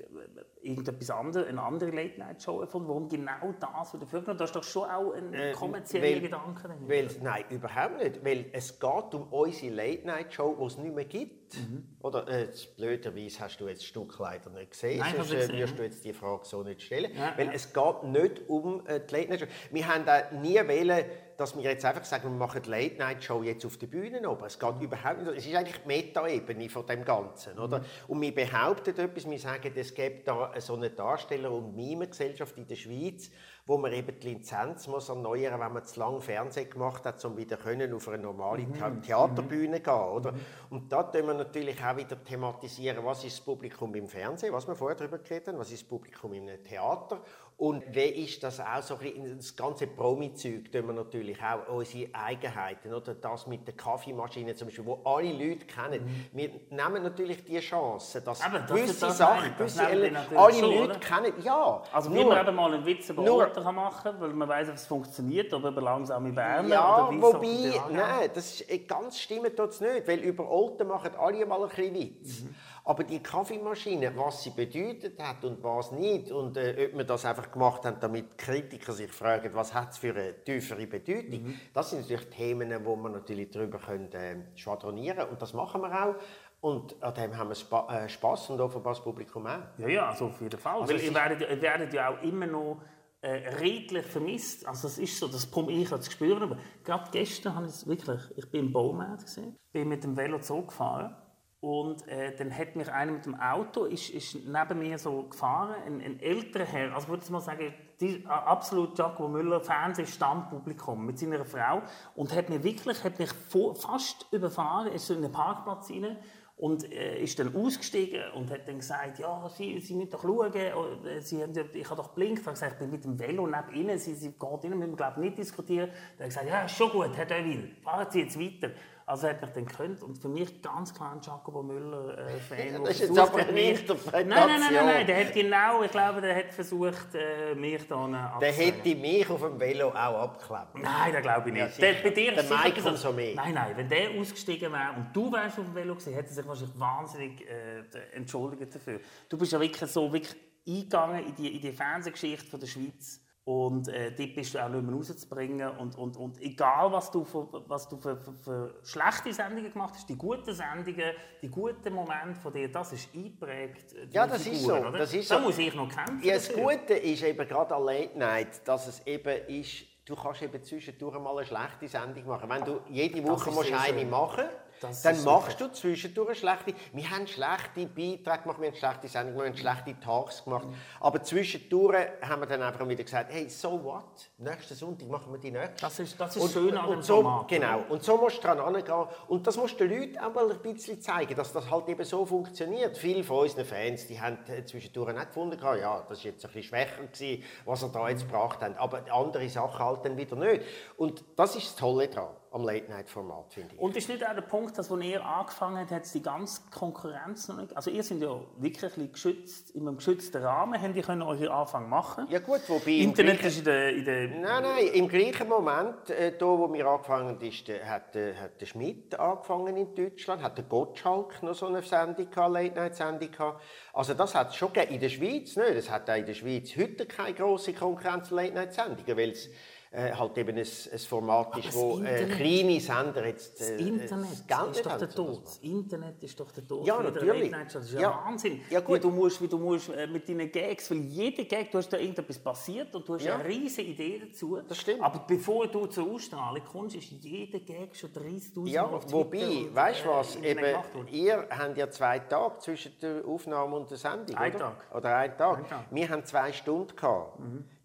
[0.62, 4.38] irgendetwas anderes, eine andere Late Night Show erfunden, warum genau das wieder vorgenommen?
[4.38, 6.70] Da ist doch schon auch ein Äh, kommerzieller Gedanke.
[6.88, 8.24] Weil, nein, überhaupt nicht.
[8.24, 11.58] Weil es geht um unsere Late-Night-Show, die es nicht mehr gibt.
[12.02, 15.04] Oder äh, das blöderweise hast du jetzt das Stück leider nicht gesehen, Mhm.
[15.04, 17.12] Nein, sonst äh, wirst du jetzt die Frage so nicht stellen.
[17.16, 17.54] Ja, weil ja.
[17.54, 19.48] es geht nicht um äh, die Late-Night-Show.
[19.72, 21.06] Wir haben auch nie wollen,
[21.38, 24.46] dass wir jetzt einfach sagen, wir machen die Late-Night-Show jetzt auf der Bühne oben.
[24.46, 25.38] Es geht überhaupt nicht.
[25.38, 27.60] Es ist eigentlich die Meta-Ebene von dem Ganzen.
[27.60, 27.82] Oder?
[28.08, 32.66] Und wir behaupten etwas, wir sagen, es gibt da so eine Darsteller- und Mime-Gesellschaft in
[32.66, 33.30] der Schweiz,
[33.68, 37.38] wo man eben die Lizenz muss erneuern, wenn man zu lange Fernsehen gemacht hat, um
[37.38, 40.34] wieder können auf eine normale Thea- Theaterbühne gehen, oder?
[40.70, 44.68] Und da tun wir natürlich auch wieder thematisieren, was ist das Publikum im Fernsehen, was
[44.68, 47.22] wir vorher darüber geredet haben, was ist das Publikum im Theater
[47.60, 51.68] und wie ist das auch so ein bisschen, das ganze Promi-Zeug, tun wir natürlich auch
[51.74, 56.28] unsere Eigenheiten, oder das mit der Kaffeemaschine zum Beispiel, wo alle Leute kennen.
[56.34, 60.84] Wir nehmen natürlich die Chance, dass Aber das- gewisse das Sachen, gewisse alle schon, Leute
[60.92, 61.00] oder?
[61.00, 61.82] kennen, ja.
[61.92, 64.48] Also wie nur- man eben mal einen Witz über nur- kann machen kann, weil man
[64.48, 68.70] weiß, ob es funktioniert, oder über langsame Berner Ja, oder wie wobei, nein, das ist,
[68.70, 72.42] äh, ganz stimmt tut's nicht, weil über Olten machen alle mal ein bisschen Witz.
[72.44, 72.56] Mhm.
[72.88, 77.26] Aber die Kaffeemaschine, was sie bedeutet hat und was nicht, und äh, ob wir das
[77.26, 81.60] einfach gemacht haben, damit Kritiker sich fragen, was hat es für eine tiefere Bedeutung, Mhm.
[81.74, 85.92] das sind natürlich Themen, wo man natürlich darüber können, äh, schwadronieren und das machen wir
[85.92, 86.16] auch.
[86.62, 89.60] Und an dem haben wir Spa äh, Spass und offenbar das Publikum auch.
[89.80, 90.80] Ja, ja, also auf jeden Fall.
[90.80, 92.82] Also Weil ihr werdet, werdet ja auch immer noch
[93.20, 94.66] äh, redlich vermisst.
[94.66, 96.42] Also das ist so, das komme ich als spüren.
[96.44, 100.16] Aber gerade gestern habe ich es wirklich, ich bin im Baumarkt gesehen, bin mit dem
[100.16, 101.14] Velo Zoo gefahren
[101.60, 105.76] Und äh, dann hat mich einer mit dem Auto ist, ist neben mir so gefahren,
[105.86, 111.18] ein, ein älterer Herr, also würde ich mal sagen, die, absolut Giacomo Müller, Fernsehstammpublikum mit
[111.18, 111.82] seiner Frau
[112.14, 116.18] und hat mich wirklich, hat mich fast überfahren, ist so in den Parkplatz rein
[116.58, 120.54] und äh, ist dann ausgestiegen und hat dann gesagt, ja, Sie, Sie müssen doch schauen,
[120.54, 122.40] äh, Sie haben, ich habe doch blinkt.
[122.40, 124.92] Ich habe gesagt, ich bin mit dem Velo neben Ihnen, Sie, Sie geht Ihnen, müssen
[124.92, 125.90] wir glaube nicht diskutieren.
[126.18, 128.72] Dann hat er gesagt, ja, schon gut, Herr Deville, fahren Sie jetzt weiter.
[129.10, 132.84] Also hat mich dann gekönnt und für mich ganz klar ein Jacobo Müller äh, Fan.
[132.84, 134.28] das ist jetzt aber eine Nein, Interpretation.
[134.28, 138.38] nein, nein, nein, nein, der hat genau, ich glaube, der hat versucht, äh, mich da
[138.42, 140.84] Der hätte mich auf dem Velo auch abgeklebt.
[140.84, 141.80] Nein, das glaube ich nicht.
[141.80, 143.34] Ja, der, bei dir der Mike so- und so mehr.
[143.34, 146.36] Nein, nein, wenn der ausgestiegen wäre und du wärst auf dem Velo gewesen, hätte er
[146.36, 149.00] sich wahrscheinlich wahnsinnig äh, entschuldigt dafür.
[149.30, 150.36] Du bist ja wirklich so wirklich
[150.68, 154.68] eingegangen in die, in die Fernsehgeschichte von der Schweiz und äh, dort bist du auch
[154.68, 158.76] nicht mehr rauszubringen und, und, und egal was du, für, was du für, für, für
[158.84, 163.94] schlechte Sendungen gemacht hast, die guten Sendungen, die guten Momente von dir, das ist eingeprägt.
[163.94, 164.98] äh, Ja, das ist Figuren, so, Oder?
[164.98, 165.42] das ist da so.
[165.46, 166.22] muss ich noch kämpfen.
[166.24, 166.52] Ja, das.
[166.52, 171.18] Gute ist eben gerade an Late Night, dass es eben ist, du kannst eben zwischendurch
[171.18, 172.50] mal eine schlechte Sendung machen.
[172.50, 174.10] Wenn du jede Woche ist musst eine schön.
[174.10, 174.44] machen
[174.80, 176.74] Das dann machst du zwischendurch eine schlechte.
[176.94, 180.68] Wir haben schlechte Beiträge gemacht, wir haben schlechte Sendungen, wir haben schlechte Tags gemacht.
[181.00, 184.30] Aber zwischendurch haben wir dann einfach wieder gesagt, hey, so what?
[184.38, 185.82] Nächsten Sonntag machen wir die nächste.
[185.82, 187.48] Das ist, das ist schön an dem so, Format.
[187.48, 187.84] Genau.
[187.90, 189.08] Und so musst du dran angehen.
[189.28, 192.04] Und das musst du den Leuten auch mal ein bisschen zeigen, dass das halt eben
[192.04, 192.98] so funktioniert.
[192.98, 196.52] Viele von unseren Fans, die haben äh, zwischendurch nicht gefunden, ja, das war jetzt ein
[196.52, 198.78] bisschen schwächer, gewesen, was er da jetzt gebracht hat.
[198.78, 200.62] Aber andere Sachen halt dann wieder nicht.
[200.98, 203.80] Und das ist das Tolle daran, am Late-Night-Format, finde ich.
[203.80, 207.48] Und ist nicht auch der Punkt, dass, als ihr angefangen habt, hat die ganze Konkurrenz
[207.48, 207.76] noch nicht...
[207.76, 211.48] Also ihr seid ja wirklich ein geschützt, in einem geschützten Rahmen, habt ihr können euren
[211.50, 212.92] Anfang machen Ja gut, wobei...
[212.92, 213.90] Internet gleichen- ist in der...
[213.96, 218.16] In der Nein, nein, im gleichen Moment, äh, da, wo wir angefangen haben, ist, hat,
[218.16, 222.54] der, hat der Schmidt angefangen in Deutschland, hat der Gottschalk noch so eine Sendung gehabt,
[222.54, 223.62] Late-Night-Sendung gehabt.
[223.94, 224.94] Also das hat es schon gegeben.
[224.96, 225.70] In der Schweiz nicht.
[225.70, 229.50] Es hat auch in der Schweiz heute keine grosse Konkurrenz Late-Night-Sendungen, weil es
[229.98, 230.58] äh, halt eben ein,
[230.94, 234.86] ein Format ist, das wo äh, kleine Sender jetzt das äh, Internet das Geld ist
[234.86, 235.42] doch der Tod.
[235.44, 236.86] Das Internet ist doch der Tod.
[236.86, 237.52] Ja, natürlich.
[237.52, 238.22] Das ist ja, Ja.
[238.26, 238.62] Wahnsinn.
[238.70, 238.98] Ja, gut.
[238.98, 241.90] Wie du musst, wie du musst äh, mit deinen Gags, weil jeder Gag, du hast
[241.90, 243.36] da irgendetwas passiert und du hast Ja.
[243.38, 244.60] eine riesige Idee dazu.
[244.68, 245.02] Das stimmt.
[245.02, 250.06] Aber bevor du zur Ausstrahlung kommst, ist jeder Gag schon 30'000 Ja, Mal wobei, weißt
[250.06, 250.66] du äh, was, eben,
[251.12, 254.60] ihr habt ja zwei Tage zwischen der Aufnahme und der Sendung, Ein oder?
[254.60, 254.96] Tag.
[254.96, 255.58] Oder einen Tag.
[255.58, 255.86] Ein Tag.
[255.90, 257.40] Wir haben zwei Stunden gehabt.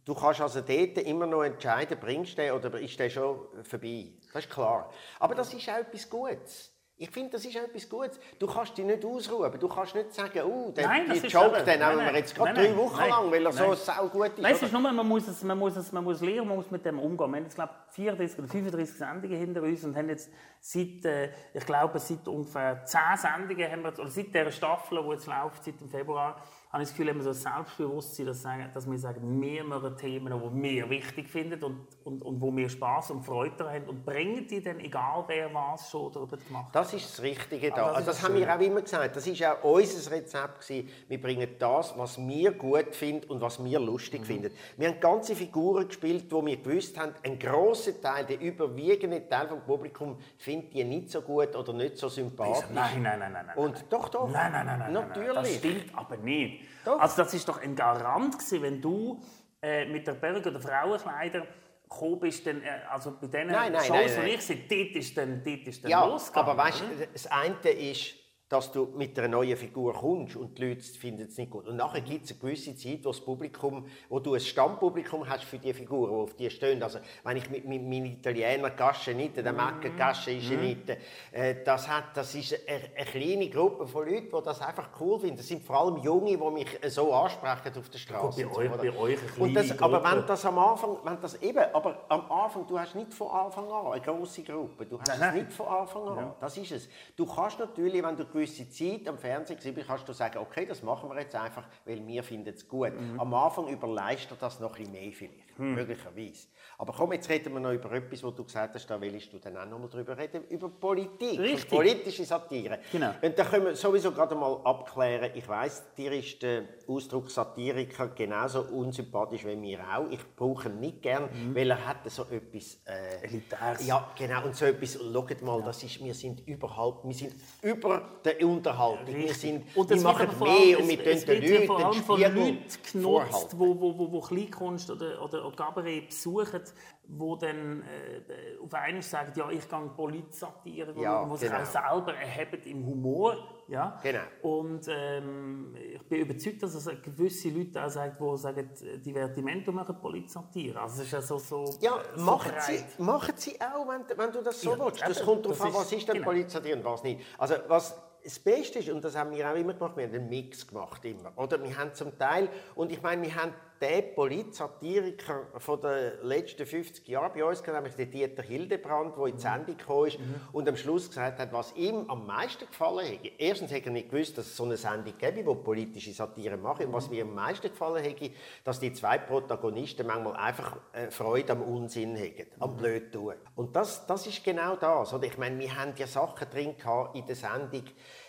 [0.05, 4.09] Du kannst also dort immer noch entscheiden, bringst du den oder ist der schon vorbei.
[4.33, 4.91] Das ist klar.
[5.21, 6.73] Aber das ist auch etwas Gutes.
[7.03, 8.21] Ich finde, das ist auch etwas Gutes.
[8.39, 9.59] Du kannst dich nicht ausruhen.
[9.59, 12.77] Du kannst nicht sagen, oh, den, Nein, die Joke, den nein, wir jetzt gerade drei
[12.77, 13.11] Wochen nein.
[13.11, 13.77] lang, weil er so Nein.
[13.77, 14.39] sau gut ist.
[14.39, 16.71] Nein, es ist nur, man muss, es, man, muss es, man muss lernen, man muss
[16.71, 17.31] mit dem umgehen.
[17.31, 20.31] Wir haben jetzt, glaube 34 oder 35 Sendungen hinter uns und haben jetzt
[20.61, 25.11] seit, äh, ich glaube, seit ungefähr 10 Sendungen, haben wir, oder seit dieser Staffel, die
[25.11, 26.41] jetzt läuft, seit dem Februar,
[26.73, 29.63] habe ich das Gefühl, haben wir so ein Selbstbewusstsein, dass, sagen- dass wir sagen, wir
[29.63, 33.75] machen Themen, die wir wichtig finden und, und, und wo wir Spass und Freude daran
[33.75, 36.75] haben und bringen die dann, egal wer was schon darüber gemacht hat.
[36.75, 37.77] Das ist das Richtige da.
[37.77, 38.41] Ah, das also das haben schön.
[38.47, 39.15] wir auch immer gesagt.
[39.17, 40.89] Das ist auch unser Rezept gewesen.
[41.09, 44.25] Wir bringen das, was wir gut finden und was wir lustig Mhm.
[44.25, 44.51] finden.
[44.79, 49.47] Wir haben ganze Figuren gespielt, wo wir gewusst haben, ein grosser Teil, der überwiegende Teil
[49.49, 52.65] vom Publikum findet die nicht so gut oder nicht so sympathisch.
[52.73, 53.57] Nein, nein, nein, nein, nein.
[53.59, 54.31] Und doch, doch.
[54.31, 54.93] Nein, nein, nein, nein.
[54.95, 55.35] nein, Natürlich.
[55.35, 56.62] Nein, das stimmt aber nicht.
[56.85, 56.99] Doch.
[56.99, 59.23] Also das ist doch ein Garant gewesen, wenn du
[59.63, 61.47] äh, mit der Berg oder Frauenkleider
[61.89, 64.97] gekommen bist, dann, äh, also bei diesen Nein, nein, Shows, nein, die ich sehe, dort
[64.97, 66.51] ist dann, dort ist dann Ja, losgegangen.
[66.51, 68.15] aber weißt du, das eine ist,
[68.53, 71.67] dass du mit einer neuen Figur kommst und die Leute finden es nicht gut.
[71.67, 75.45] Und nachher gibt es eine gewisse Zeit, wo das Publikum, wo du ein Stammpublikum hast
[75.45, 76.83] für die Figuren, die auf die stehen.
[76.83, 78.71] Also wenn ich mit, mit meinen Italiener
[79.17, 80.87] nicht, der Macke Gasche ist nicht,
[81.33, 85.19] äh, das hat, das ist eine, eine kleine Gruppe von Leuten, die das einfach cool
[85.19, 85.39] finden.
[85.39, 88.45] Das sind vor allem Junge, die mich so ansprechen auf der Straße.
[88.47, 90.17] Bei euch- bei euch eine und das, kleine aber Gruppe.
[90.19, 93.71] wenn das am Anfang, wenn das eben, aber am Anfang, du hast nicht von Anfang
[93.71, 94.85] an eine große Gruppe.
[94.85, 95.35] Du hast es Nein.
[95.37, 96.33] nicht von Anfang an.
[96.39, 96.89] Das ist es.
[97.17, 100.83] Du kannst natürlich, wenn du gewisse Zeit am Fernsehen bist, kannst du sagen, okay, das
[100.83, 102.93] machen wir jetzt einfach, weil wir finden es gut.
[102.99, 103.21] Mhm.
[103.21, 105.75] Am Anfang überleistet das noch ein bisschen mehr vielleicht, Hm.
[105.75, 106.47] möglicherweise.
[106.79, 109.39] Aber komm, jetzt reden wir noch über etwas, wo du gesagt hast, da willst du
[109.39, 111.69] dann auch noch mal drüber reden, über Politik, Richtig.
[111.71, 112.79] politische Satire.
[112.91, 113.11] Genau.
[113.23, 118.09] Und da können wir sowieso gerade mal abklären, ich weiss, dir ist der Ausdruck Satiriker
[118.09, 120.11] genauso unsympathisch wie mir auch.
[120.11, 122.79] Ich brauche ihn nicht gern, weil er hat so etwas...
[122.87, 123.25] Äh, Mhm.
[123.25, 123.87] Elitäres.
[123.87, 124.45] Ja, genau.
[124.45, 127.33] Und so etwas, schaut mal, das ist, wir sind überhaupt, wir sind
[127.63, 129.07] über der Unterhaltung.
[129.07, 129.37] Wir, Richtig.
[129.39, 132.21] sind, Und wir machen mehr allem- und wir tun den ja Leuten vor allem von
[132.21, 133.59] Leuten genutzt, vorhalten.
[133.59, 136.63] wo, wo, wo, wo Kleinkunst oder, oder, oder Gabarett besuchen,
[137.09, 141.63] wo dann äh, auf einmal sagen, ja, ich gehe Polizsatire, Ja, wo sich genau.
[141.63, 143.37] auch selber erheben im Humor.
[143.69, 143.99] Ja?
[144.03, 144.21] Genau.
[144.43, 148.71] Und ähm, ich bin überzeugt, dass es gewisse Leute auch sagen, die sagen,
[149.05, 150.81] Divertimento machen Polizsatire.
[150.81, 154.33] Also es ist ja so, so Ja, so machen sie, machen sie auch, wenn, wenn
[154.33, 155.03] du das so Ja, willst.
[155.03, 156.27] Das eben, kommt darauf an, was ist- denn genau.
[156.27, 157.21] Polizei und was nicht.
[157.39, 160.29] Also was das Beste ist, und das haben wir auch immer gemacht, wir haben einen
[160.29, 161.33] Mix gemacht immer.
[161.37, 163.53] Oder wir haben zum Teil, und ich meine, wir haben
[163.83, 169.35] den Polizsatiriker von den letzten 50 Jahren bei uns, nämlich den Dieter Hildebrand, der in
[169.35, 170.19] die Sendung gekommen ist
[170.53, 173.33] und am Schluss gesagt hat, was ihm am meisten gefallen hätte.
[173.39, 176.85] Erstens hätte er nicht gewusst, dass es so eine Sendung gäbe, die politische Satire macht.
[176.85, 178.31] Und was mir am meisten gefallen hätte,
[178.63, 183.35] dass die zwei Protagonisten manchmal einfach äh, Freude am Unsinn hätten, am Blödtun.
[183.57, 185.13] Und das, das ist genau das.
[185.13, 185.27] Oder?
[185.27, 187.85] Ich meine, wir haben ja Sachen drin gehabt in der Sendung,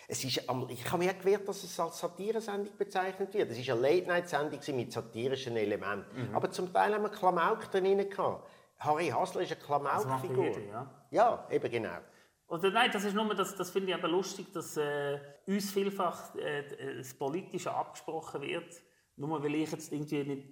[0.08, 3.50] es ist, ich habe mir gewehrt, dass es als Satiresendung bezeichnet wird.
[3.50, 6.28] Es war eine Late-Night-Sendung mit satirischen Elementen.
[6.28, 6.34] Mhm.
[6.34, 8.48] Aber zum Teil haben wir Klamauk drin gehabt.
[8.78, 10.58] Harry Hassler ist eine Klamauk-Figur.
[10.70, 10.90] ja.
[11.10, 11.98] Ja, eben genau.
[12.48, 16.34] Oder nein, das ist nur, das, das finde ich aber lustig, dass äh, uns vielfach
[16.34, 18.82] äh, das Politische abgesprochen wird,
[19.16, 20.48] nur weil ich jetzt irgendwie nicht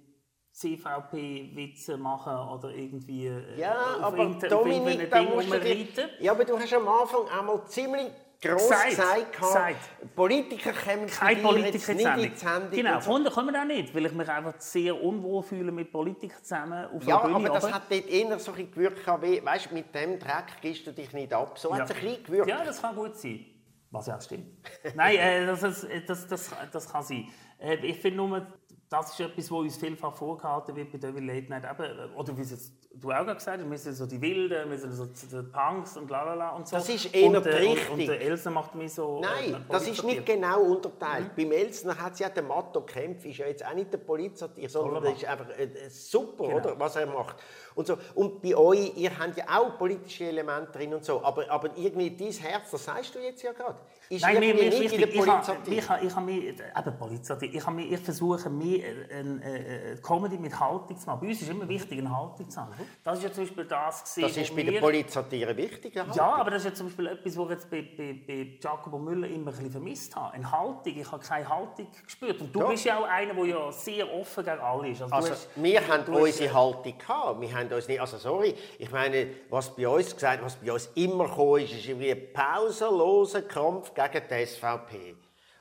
[0.51, 6.09] CVP-Witze mache oder irgendwie äh, Ja, aber Dominik, da musst du.
[6.19, 8.07] Ja, aber du hast am Anfang einmal ziemlich
[8.43, 10.15] gross Gesagt, gesagt, gesagt.
[10.15, 12.71] Politiker kommen Kein Politiker nicht die in die Sendung.
[12.71, 13.11] Genau, so.
[13.11, 17.03] Hunde kommen auch nicht, weil ich mich einfach sehr unwohl fühle mit Politikern zusammen auf
[17.03, 17.35] Ja, Bühne.
[17.35, 17.73] aber das oben.
[17.73, 21.11] hat dort eher so ein gewirkt, gehabt wie, weißt, mit dem Dreck gibst du dich
[21.13, 21.57] nicht ab.
[21.57, 22.49] So hat es ein bisschen gewirkt.
[22.49, 23.45] Ja, das kann gut sein.
[23.91, 24.47] Was ja auch stimmt.
[24.95, 27.27] Nein, äh, das, ist- das, das, das kann sein.
[27.59, 28.47] Äh, ich finde nur,
[28.93, 31.63] das ist etwas, was uns vielfach vorgehalten wird bei Devil Late Night.
[31.63, 34.77] Eben, oder wie es du auch gerade gesagt hast, wir sind so die Wilden, wir
[34.77, 36.75] sind so die Punks und lalala und so.
[36.75, 37.89] Das ist eher und, äh, richtig.
[37.89, 39.19] Und, und der Elsa macht mich so...
[39.19, 41.35] Nein, äh, das ist nicht genau unterteilt.
[41.35, 44.69] Beim Elsner hat es ja der Matto Kempf, ist ja jetzt auch nicht der Polizsatire,
[44.69, 46.57] sondern das ist einfach äh, äh, super, Genau.
[46.57, 47.37] oder, was er macht.
[47.75, 47.97] Und, so.
[48.13, 52.11] und bei euch, ihr habt ja auch politische Elemente drin und so, aber, aber irgendwie
[52.15, 53.79] dein Herz, das sagst du jetzt ja gerade,
[54.09, 55.23] ist Nein, mir, irgendwie mir ist nicht in der wichtig,
[55.65, 59.93] ich ich ich mich, eben Polizsatire, ich, habe mich, ich versuche mehr äh, eine äh,
[59.93, 61.19] äh, Comedy mit Haltung zu machen.
[61.21, 62.71] Bei uns ist immer wichtig, eine Haltung zu haben.
[63.03, 65.95] Das ist ja zum Beispiel das, gewesen, Das ist bei der Polizsatire wichtig.
[65.95, 66.05] ja.
[66.13, 68.99] Ja, aber das ist ja zum Beispiel etwas, was ich jetzt bei, bei, bei Giacomo
[68.99, 70.33] Müller immer ein bisschen vermisst habe.
[70.33, 70.81] Eine Haltung.
[70.97, 72.39] Ich habe keine Haltung gespürt.
[72.41, 72.67] Und du Ja.
[72.67, 75.01] bist ja auch einer, der ja sehr offen gegen alle ist.
[75.01, 77.41] Also, Also, hast- wir haben unsere Haltung gehabt.
[77.41, 80.89] Wir haben uns nicht, also sorry, ich meine, was bei uns gesagt, was bei uns
[80.95, 85.15] immer gekommen ist, ist irgendwie ein pausenloser Kampf gegen die SVP.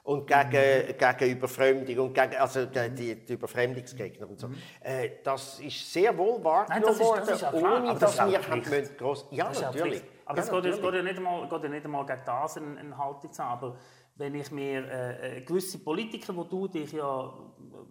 [0.04, 0.40] Und gegen,
[0.88, 1.16] Mhm.
[1.18, 4.48] gegen Überfremdung und gegen also die, die, Überfremdungsgegner und so.
[4.80, 8.16] Äh, das ist sehr wohl wahrgenommen das ist- das worden, ist ja ohne das dass
[8.30, 10.02] wir haben müssen gross, Ja, Das ja natürlich.
[10.24, 10.82] Aber ja, es geht, es natürlich.
[10.82, 13.52] geht, ja nicht einmal, geht ja nicht einmal gegen das eine, eine Haltung zu haben.
[13.64, 13.76] Aber
[14.16, 17.32] wenn ich mir äh, äh, gewisse Politiker, wo du dich ja,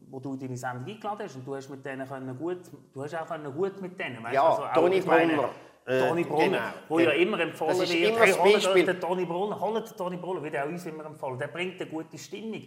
[0.09, 2.59] wo du in deine Sendung eingeladen hast und du hast mit denen können gut,
[2.93, 4.21] du hast auch können gut mit denen.
[4.21, 5.49] weißt Ja, also Toni Brunner.
[5.85, 7.21] Äh, Toni Brunner, genau, wo ja genau.
[7.21, 10.67] immer empfohlen wird, immer hey, holt den Toni Brunner, holt den Toni Brunner, wird auch
[10.67, 11.39] uns immer empfohlen.
[11.39, 12.61] Der bringt eine gute Stimmung.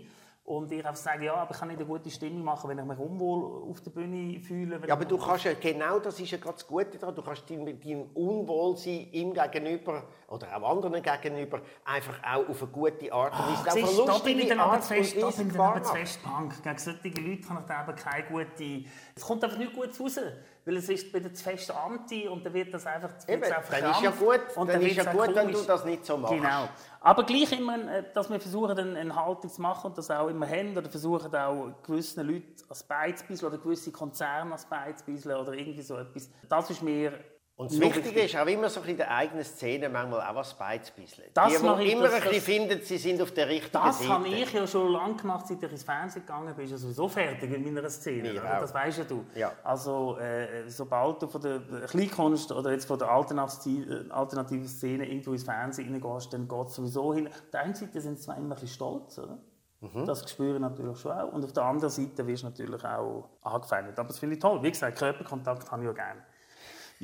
[0.47, 2.85] Und ich einfach sagen, ja, aber ich kann nicht eine gute Stimmung machen, wenn ich
[2.85, 4.79] mich unwohl auf der Bühne fühle.
[4.87, 7.49] Ja, aber du kannst ja, genau das ist ja gerade das Gute daran, du kannst
[7.49, 13.33] dein, dein Unwohlsein ihm gegenüber oder auch anderen gegenüber einfach auch auf eine gute Art
[13.33, 15.59] und Weise, Siehst, eine lustige dann Art zu und fest, da Weise bin ich dann
[15.59, 16.01] wahr aber zu machen.
[16.01, 16.63] fest Punk.
[16.63, 18.85] Gegen solche Leute kann ich da eben keine gute...
[19.17, 20.21] Es kommt einfach nicht gut raus,
[20.67, 23.71] weil es ist wieder zu fest Anti und dann wird das einfach Eben, wird's auch
[23.71, 26.05] dann ist ja gut, und dann ist wird's ja auch gut, wenn du das nicht
[26.05, 26.35] so machst.
[26.35, 26.69] Genau.
[27.07, 30.49] Aber gleich immer, äh, dass wir versuchen, eine Haltung zu machen und das auch immer
[30.49, 35.83] haben oder versuchen auch gewissen Leuten als Beizbüssel oder gewisse Konzerne als Beizbüssel oder irgendwie
[35.83, 36.31] so etwas.
[36.49, 37.13] Das ist mir
[37.57, 40.55] Und das Wichtige ist auch immer so ein bisschen der eigenen Szene manchmal auch was
[40.55, 41.29] beizbisseln.
[41.35, 43.73] Das Die, mache ich, immer das- ein bisschen das- finden, sie sind auf der richtigen
[43.73, 44.11] Das Seite.
[44.11, 46.65] habe ich ja schon lange gemacht, seit ich ins Fernsehen gegangen bin.
[46.65, 48.35] Ist ja sowieso fertig in meiner Szene.
[48.35, 49.25] Das weißt ja du.
[49.37, 49.53] Ja.
[49.63, 55.07] Also, äh, sobald du von der Kleinkunst oder jetzt von der alternativen, äh, alternativen Szene
[55.09, 57.29] irgendwo ins Fernsehen reingehst, dann geht es sowieso hin.
[57.29, 59.39] Auf der einen Seite sind sie zwar immer ein bisschen stolz, oder?
[59.81, 60.07] Mhm.
[60.07, 61.33] Das spüre ich natürlich schon auch.
[61.33, 63.97] Und auf der anderen Seite wirst du natürlich auch angefeindet.
[63.97, 64.61] Aber das finde ich toll.
[64.61, 66.21] Wie gesagt, Körperkontakt habe ich ja gerne.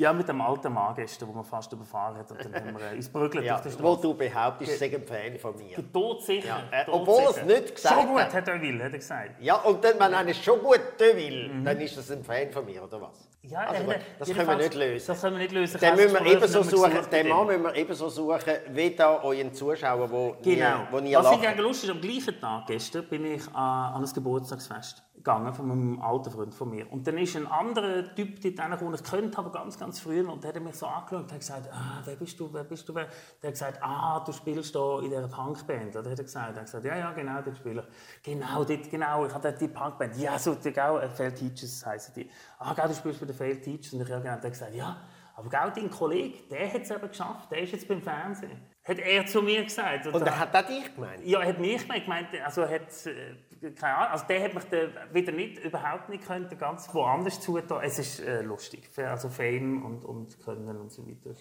[0.00, 2.30] Ja, mit dem alten Mann gestern, wo man fast überfahren hat.
[2.30, 4.02] Und dann haben wir äh, uns prügelt ja, auf der wo Straße.
[4.02, 5.92] du behauptest, sei ein Fan von mir.
[5.92, 6.48] Todsicher.
[6.72, 8.32] Ja, äh, obwohl er es nicht gesagt Schon gut, hat.
[8.32, 9.30] hat er will, hat er gesagt.
[9.40, 12.82] Ja, und dann, wenn einer schon gut will, dann ist das ein Fan von mir,
[12.82, 13.28] oder was?
[13.42, 15.06] Ja, also, gut, das können wir nicht lösen.
[15.06, 15.80] Das können wir nicht lösen.
[15.80, 20.10] Den müssen wir ebenso suchen, den Mann müssen wir ebenso suchen, wie da euren Zuschauer,
[20.10, 20.78] wo Genau.
[20.78, 21.46] nie, wo nie Was ich lachen.
[21.46, 26.00] eigentlich lustig am gleichen Tag gestern bin ich an, an einem Geburtstagsfest gegangen von einem
[26.00, 26.90] alten Freund von mir.
[26.90, 30.42] Und dann ist ein anderer Typ dort reingekommen, ich kannte aber ganz, ganz früh, und
[30.42, 32.94] der hat mich so angeschaut und hat gesagt, ah, wer bist du, wer bist du,
[32.94, 33.06] wer?
[33.42, 35.96] Der hat gesagt, ah, du spielst da in dieser Punkband.
[35.96, 38.22] Oder hat er gesagt, er hat gesagt, ja, ja, genau, dort spiele ich.
[38.22, 40.16] Genau, dort, genau, ich habe die Punkband.
[40.16, 42.30] Ja, so, genau, äh, Fail Teachers heissen die.
[42.58, 43.92] Ah, genau, du spielst bei den Fail Teachers.
[43.92, 44.96] Und ich habe genau, gesagt, ja,
[45.40, 48.60] aber genau dein Kollege, der hat es eben geschafft, der ist jetzt beim Fernsehen.
[48.84, 50.06] Hat er zu mir gesagt.
[50.06, 51.24] Und er hat auch dich gemeint?
[51.24, 52.28] Ja, er hat mich gemeint.
[52.44, 54.64] Also, hat, äh, keine Ahnung, also der hat mich
[55.12, 57.80] wieder nicht, überhaupt nicht können, ganz woanders zutun.
[57.82, 61.34] Es ist äh, lustig, also Fame und, und Können und so weiter.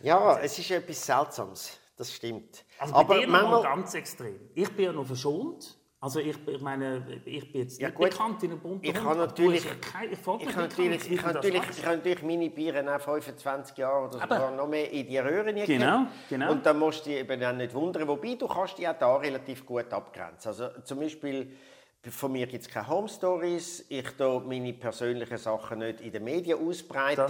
[0.00, 2.64] Ja, es ist etwas Seltsames, das stimmt.
[2.78, 3.62] Also bei Aber dir manchmal...
[3.62, 4.40] ganz extrem.
[4.54, 5.78] Ich bin ja noch verschont.
[6.06, 9.18] Also ich, ich meine, ich bin jetzt ja, nicht bekannt in einem bunten Ich kann
[9.18, 9.72] natürlich, ich,
[10.12, 14.20] ich, kann natürlich, ich, kann natürlich, ich kann natürlich meine Bieren auch 25 Jahre oder
[14.20, 16.52] sogar noch mehr in die Röhren genau, genau.
[16.52, 18.06] Und dann musst du dich eben dann nicht wundern.
[18.06, 20.50] Wobei, du kannst dich auch da relativ gut abgrenzen.
[20.50, 21.50] Also zum Beispiel
[22.10, 23.84] von mir gibt es keine Home Stories.
[23.88, 27.26] Ich tue meine persönlichen Sachen nicht in den Medien ausbreiten.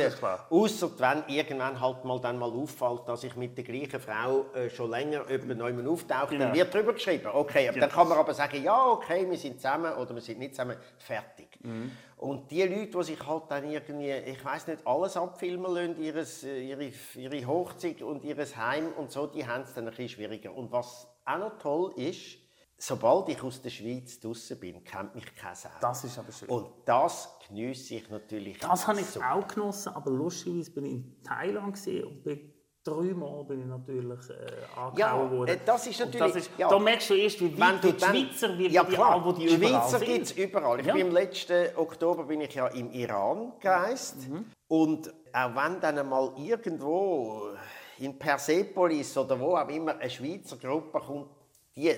[0.50, 4.68] Außer wenn irgendwann halt mal dann mal auffällt, dass ich mit der gleichen Frau äh,
[4.70, 6.46] schon länger jemand neu auftauche, genau.
[6.46, 7.28] dann wird darüber geschrieben.
[7.32, 7.80] Okay, genau.
[7.80, 10.76] dann kann man aber sagen, ja, okay, wir sind zusammen oder wir sind nicht zusammen,
[10.98, 11.48] fertig.
[11.62, 11.92] Mhm.
[12.18, 16.44] Und die Leute, die sich halt dann irgendwie, ich weiß nicht, alles abfilmen lassen, ihres,
[16.44, 20.08] äh, ihre, ihre Hochzeit und ihr Heim und so, die haben es dann ein bisschen
[20.08, 20.54] schwieriger.
[20.54, 22.38] Und was auch noch toll ist,
[22.78, 25.70] sobald ich aus der Schweiz draußen bin, kennt mich kein Sau.
[25.80, 26.48] Das ist aber schön.
[26.48, 28.58] Und das genieße ich natürlich.
[28.58, 29.20] Das habe ich so.
[29.20, 32.52] auch genossen, aber lustigerweise bin ich in Thailand und bin
[32.86, 35.50] dreimal bin ich natürlich äh, angehauen ja, worden.
[35.50, 36.34] Äh, das ist natürlich...
[36.34, 36.68] Das ist, ja.
[36.68, 39.98] Da merkst du erst, wie weit die Schweizer, wie, ja, die, klar, wo die Schweizer
[40.00, 40.80] gibt es überall.
[40.80, 40.92] Ich ja.
[40.94, 44.28] bin im letzten Oktober bin ich ja im Iran gereist.
[44.28, 44.46] Mhm.
[44.68, 47.50] Und auch wenn dann einmal irgendwo
[47.98, 51.30] in Persepolis oder wo auch immer eine Schweizer Gruppe kommt,
[51.74, 51.90] die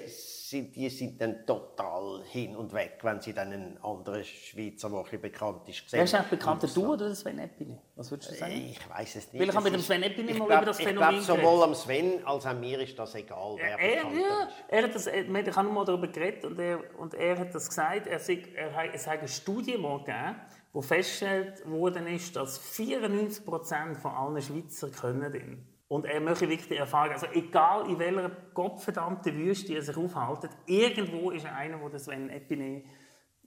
[0.49, 5.05] sind, die sind dann total hin und weg, wenn sie dann einen anderen Schweizer, der
[5.13, 5.99] ein bekannt ist, sehen.
[5.99, 7.79] Wer ist eigentlich bekannter, du oder Sven Epine?
[7.97, 8.53] Was würdest du sagen?
[8.53, 9.41] Ich weiß es nicht.
[9.41, 11.75] Weil ich habe mit dem Sven Epine mal über das Phänomen Ich glaube, sowohl am
[11.75, 14.55] Sven als auch mir ist das egal, wer er, bekannt ja, ist.
[14.69, 18.07] Er hat das, ich habe mal darüber geredet und er, und er hat das gesagt,
[18.07, 20.37] er, sei, er, es hat eine Studie mal gegeben,
[20.73, 26.77] wo festgestellt worden ist, dass 94% von allen Schweizer können und er möchte wirklich die
[26.77, 32.29] Erfahrung, also egal in welcher gottverdammten Wüste er sich aufhält, irgendwo ist einer, der Sven
[32.29, 32.85] Epine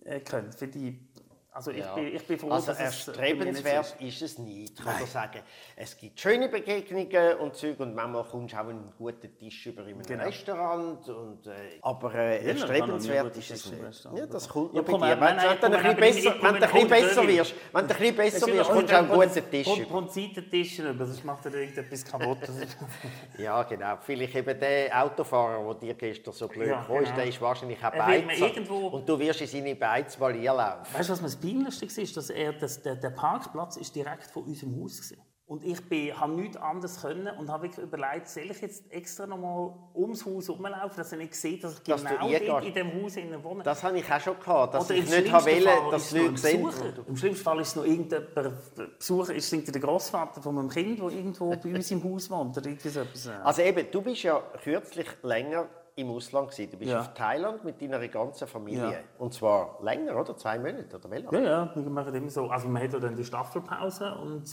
[0.03, 0.55] äh, kennt.
[0.55, 1.07] Für die
[1.53, 1.93] also ich, ja.
[1.95, 4.01] bin, ich bin froh, also dass erstrebenswert es ist.
[4.01, 4.79] ist es nicht.
[4.79, 5.41] Ich kann sagen,
[5.75, 9.81] es gibt schöne Begegnungen und Zeug und manchmal kommst du auch einen guten Tisch über
[9.81, 10.23] in einem genau.
[10.23, 11.09] Restaurant.
[11.09, 14.07] Und, äh, aber äh, erstrebenswert ist es nicht.
[14.15, 15.19] Ja, das kommt ja, noch bei dir.
[15.19, 18.99] Wenn, wenn, du ein bisschen besser wirst, wenn du ein besser wirst, kommst du auch
[18.99, 19.95] einen guten Tisch über.
[19.95, 22.37] Und Seitentisch über, sonst macht er irgendetwas kaputt.
[23.37, 23.97] ja, genau.
[23.99, 27.11] Vielleicht eben der Autofahrer, der dir gestern so blöd ja, genau.
[27.13, 28.51] der ist wahrscheinlich auch Beizer.
[28.71, 30.93] Und du wirst in seine Beiz mal einlaufen.
[30.93, 34.81] Weißt du, was Peinlichste war, dass er, das, der, der Parkplatz ist direkt vor unserem
[34.81, 35.25] Haus war.
[35.51, 39.27] Und ich bin, habe nichts anderes können und habe wirklich überlegt, soll ich jetzt extra
[39.27, 42.73] noch mal ums Haus herumlaufen, dass er nicht sieht, dass ich dass genau dort in
[42.73, 43.61] dem Haus wohne.
[43.61, 46.69] Das habe ich auch schon gehabt, dass Oder ich nicht wollte, dass Leute sehen.
[47.05, 50.99] Im schlimmsten Fall ist es noch irgendjemand Besucher, ist es der Großvater von meinem Kind,
[50.99, 52.57] der irgendwo bei uns im Haus wohnt.
[52.57, 53.27] Oder irgendwas.
[53.43, 55.67] Also eben, du bist ja kürzlich länger
[56.01, 56.71] im Ausland gewesen.
[56.71, 56.99] Du bist ja.
[56.99, 58.91] auf Thailand mit deiner ganzen Familie.
[58.91, 58.99] Ja.
[59.17, 60.35] Und zwar länger, oder?
[60.37, 62.47] Zwei Monate, oder wie Ja, ja, wir machen immer so.
[62.49, 64.43] Also man hat ja dann die Staffelpause und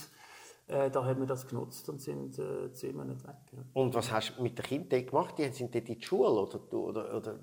[0.69, 3.37] äh, da haben wir das genutzt und sind äh, zwei Monate weg.
[3.53, 3.59] Ja.
[3.73, 5.35] Und was hast du mit den Kindern gemacht?
[5.39, 7.35] Die sind die in die Schule oder, oder, oder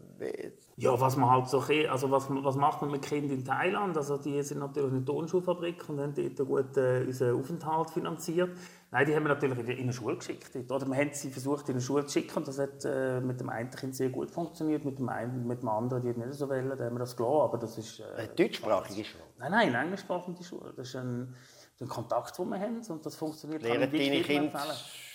[0.77, 3.97] Ja, was man halt so, also was, was macht man mit Kindern in Thailand?
[3.97, 8.51] Also die sind natürlich in der Tonschulfabrik und haben dort gut äh, unseren Aufenthalt finanziert.
[8.91, 10.55] Nein, die haben wir natürlich in eine Schule geschickt.
[10.55, 12.37] Oder wir haben sie versucht, in eine Schule zu schicken.
[12.37, 14.85] Und das hat äh, mit dem einen Kind sehr gut funktioniert.
[14.85, 17.41] Mit dem, einen, mit dem anderen, die nicht so wollen, da haben wir das gelassen.
[17.41, 17.99] Aber das ist...
[17.99, 19.23] Äh, deutschsprachige Schule?
[19.39, 20.73] Nein, nein, englischsprachige Schule.
[20.77, 21.35] Das ist ein
[21.79, 22.81] den Kontakt, den wir haben.
[22.87, 24.61] Und das funktioniert Lehren deine Kinder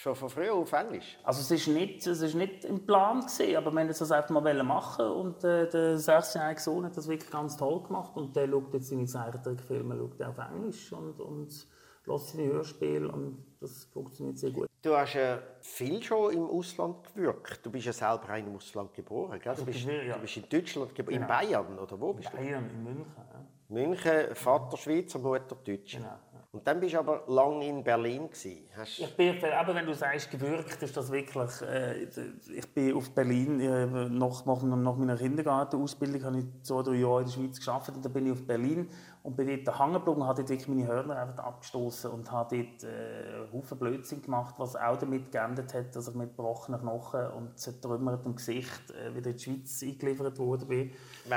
[0.00, 1.18] schon von früh auf Englisch?
[1.22, 4.30] Also es ist nicht, es ist nicht im Plan gewesen, aber wir wollten das einfach
[4.30, 8.48] mal machen und äh, der sechsjährige Sohn hat das wirklich ganz toll gemacht und der
[8.48, 11.66] schaut jetzt seine Zeichentrickfilme schaut auf Englisch und, und
[12.04, 14.68] hört seine Hörspiele und das funktioniert sehr gut.
[14.82, 17.60] Du hast ja viel schon im Ausland gewirkt.
[17.64, 19.54] Du bist ja selber im Ausland geboren, gell?
[19.54, 20.14] Du, bist, ja.
[20.14, 21.26] du bist in Deutschland geboren, genau.
[21.26, 22.50] in Bayern oder wo bist Bayern, du?
[22.50, 23.14] Bayern, in München.
[23.16, 23.46] Ja.
[23.68, 25.98] München, Vater Schweizer, Mutter Deutsche.
[25.98, 26.18] Genau.
[26.52, 28.68] Und dann bist du aber lange in Berlin gewesen.
[28.76, 31.62] Hast Ich bin, aber wenn du sagst, gewirkt, ist das wirklich.
[31.62, 32.08] Äh,
[32.52, 37.20] ich bin auf Berlin, äh, nach, nach, nach meiner Kindergartenausbildung habe ich zwei, drei Jahre
[37.20, 38.88] in der Schweiz gearbeitet und dann bin ich auf Berlin
[39.22, 42.56] und bin dort hängen geblieben und habe dort wirklich meine Hörner einfach abgestoßen und habe
[42.56, 47.28] dort äh, Haufen Blödsinn gemacht, was auch damit geändert hat, dass ich mit gebrochenen Knochen
[47.30, 50.68] und zertrümmertem Gesicht äh, wieder in die Schweiz eingeliefert wurde.
[50.68, 50.94] Wegen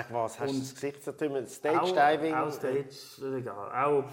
[0.09, 0.39] was?
[0.39, 1.45] Hast du das Gesicht zertrümmert?
[1.45, 2.34] Auch, Stage-Diving?
[2.34, 3.86] auch Stage, egal.
[3.86, 4.05] Auch,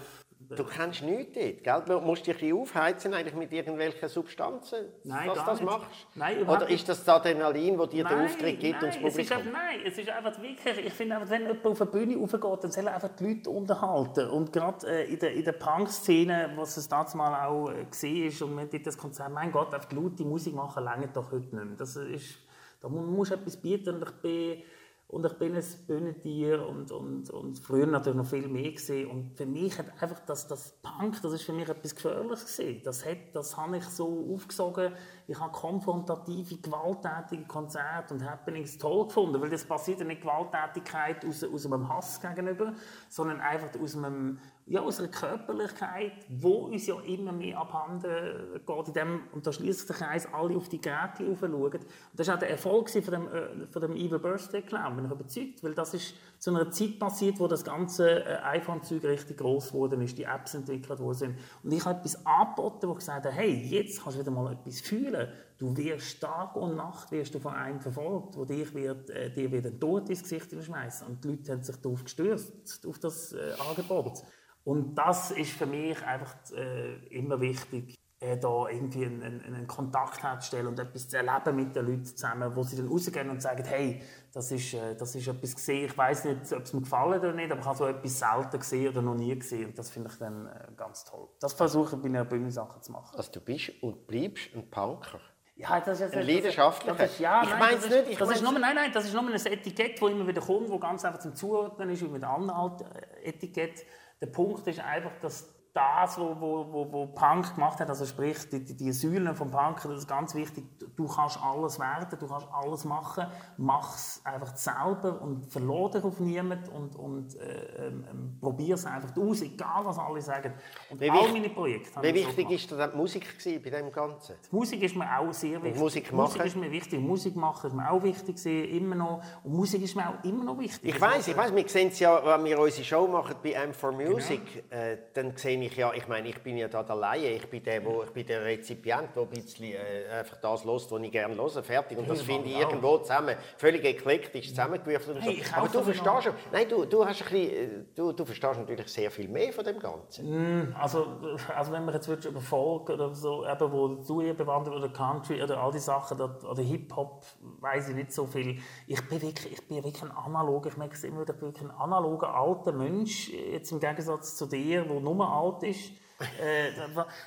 [0.57, 1.95] Du kennst nichts dort, gell?
[1.99, 5.69] Du musst dich ein aufheizen eigentlich mit irgendwelchen Substanzen, Nein, was gar das nicht.
[5.71, 6.07] machst?
[6.15, 9.17] Nein, Oder ist das das Adrenalin, das dir den Auftritt gibt nein, und das es
[9.17, 9.37] ist Publikum?
[9.37, 12.71] einfach, nein, es ist einfach wirklich, ich finde wenn jemand auf eine Bühne raufgeht, dann
[12.71, 14.29] soll er einfach die Leute unterhalten.
[14.29, 18.41] Und gerade äh, in der, in der Punk-Szene, was es damals mal auch äh, ist,
[18.41, 21.65] und man dort das Konzert, mein Gott, einfach laute Musik machen, lange doch heute nicht
[21.65, 21.75] mehr.
[21.77, 22.39] Das ist,
[22.81, 24.63] da mu- musst du etwas bieten und ich bin,
[25.11, 29.09] und ich bin ein Bühnentier und, und, und früher natürlich noch viel mehr gesehen.
[29.09, 32.81] Und für mich hat einfach das, das Punk, das ist für mich etwas Gefährliches gesehen.
[32.85, 34.93] Das, hat, das habe ich so aufgesogen.
[35.27, 41.25] Ich habe konfrontative, gewalttätige Konzerte und Happenings toll gefunden, weil das passiert ja nicht Gewalttätigkeit
[41.25, 42.73] aus, aus einem Hass gegenüber,
[43.09, 44.39] sondern einfach aus einem
[44.71, 48.87] ja, aus einer Körperlichkeit, wo uns ja immer mehr abhanden geht.
[48.87, 51.51] In dem, und da schließt sich der Kreis, alle auf die Geräte schauen.
[51.51, 55.05] Und das war auch der Erfolg von dem, äh, von dem Evil Birthday Clown, bin
[55.05, 55.61] ich überzeugt.
[55.61, 59.99] Weil das ist zu einer Zeit passiert, wo das ganze äh, iPhone-Zeug richtig gross geworden
[60.01, 61.39] ist, die Apps entwickelt worden sind.
[61.63, 64.79] Und ich habe etwas angeboten, wo gesagt habe, hey, jetzt kannst du wieder mal etwas
[64.79, 65.27] fühlen.
[65.57, 69.51] Du wirst Tag und Nacht wirst du von einem verfolgt, wo dich wird, äh, dir
[69.51, 71.07] wird ein Tod ins Gesicht schmeißen.
[71.07, 74.23] Und die Leute haben sich darauf gestürzt, auf das äh, Angebot.
[74.63, 80.21] Und das ist für mich einfach äh, immer wichtig, äh, da irgendwie einen, einen, Kontakt
[80.21, 83.63] herzustellen und etwas zu erleben mit den Leuten zusammen, wo sie dann rausgehen und sagen,
[83.65, 87.19] hey, das ist, äh, das ist etwas gesehen, ich weiß nicht, ob es mir gefallen
[87.19, 89.89] oder nicht, aber ich habe so etwas selten gesehen oder noch nie gesehen und das
[89.89, 91.29] finde ich dann äh, ganz toll.
[91.39, 93.17] Das versuche ich bei einer Bühnensache zu machen.
[93.17, 95.19] Also du bist und bleibst ein Punker.
[95.55, 96.95] Ja, das ist jetzt Ein leidenschaftlicher.
[96.95, 99.13] Das ist, ja, Ich mein's das nicht, ich das ist nur, nein, nein, das ist
[99.13, 102.23] nur ein Etikett, das immer wieder kommt, das ganz einfach zum Zuordnen ist, wie mit
[102.23, 102.85] anderen
[103.23, 103.83] Etikett.
[104.21, 108.49] Der Punkt ist einfach, dass das, was wo, wo, wo Punk gemacht hat, also sprich
[108.49, 110.65] die, die, die Säulen vom Punk, das ist ganz wichtig,
[110.97, 116.03] du kannst alles werden, du kannst alles machen, mach es einfach selber und verlor dich
[116.03, 120.53] auf niemanden und, und äh, ähm, ähm, probier es einfach aus, egal was alle sagen.
[120.89, 122.53] Und Wie all wichtig- meine Projekte Wie ich so wichtig gemacht.
[122.53, 124.35] ist dir die Musik gewesen bei dem Ganzen?
[124.51, 125.79] Musik ist mir auch sehr wichtig.
[125.79, 126.47] Musik Musik machen?
[126.47, 126.99] ist mir wichtig.
[126.99, 129.23] Musik machen ist mir auch wichtig, gewesen, immer noch.
[129.43, 130.93] Und Musik ist mir auch immer noch wichtig.
[130.95, 133.91] Ich weiß, ich weiß, wir sehen es ja, wenn wir unsere Show machen bei M4
[133.93, 134.83] Music, Genau.
[134.83, 137.63] äh, dann sehe ich ja, ich meine, ich bin ja da der Laie, ich bin
[137.63, 141.11] der, wo, ich bin der Rezipient, der ein bisschen äh, einfach das hört, was ich
[141.11, 141.97] gerne höre, fertig.
[141.97, 142.61] Und das finde ich auch.
[142.61, 145.17] irgendwo zusammen, völlig eklektisch zusammengewürfelt.
[145.17, 145.29] und so.
[145.29, 148.59] Hey, Aber du verstehst schon, nein, du, du, hast ein bisschen, äh, du, du verstehst
[148.59, 150.75] natürlich sehr viel mehr von dem Ganzen.
[150.77, 151.07] Also,
[151.55, 155.41] also wenn wir jetzt über Folk oder so, eben, wo du eher bewandert oder Country
[155.41, 157.25] oder all die Sachen oder, Hip-Hop,
[157.59, 158.59] weiß ich nicht so viel.
[158.87, 161.49] Ich bin wirklich, ich bin wirklich ein analog, ich merke es immer wieder, ich bin
[161.49, 165.91] wirklich ein analoger alter Mensch, jetzt im Gegensatz zu dir, der nur alt ist.
[166.39, 166.69] äh,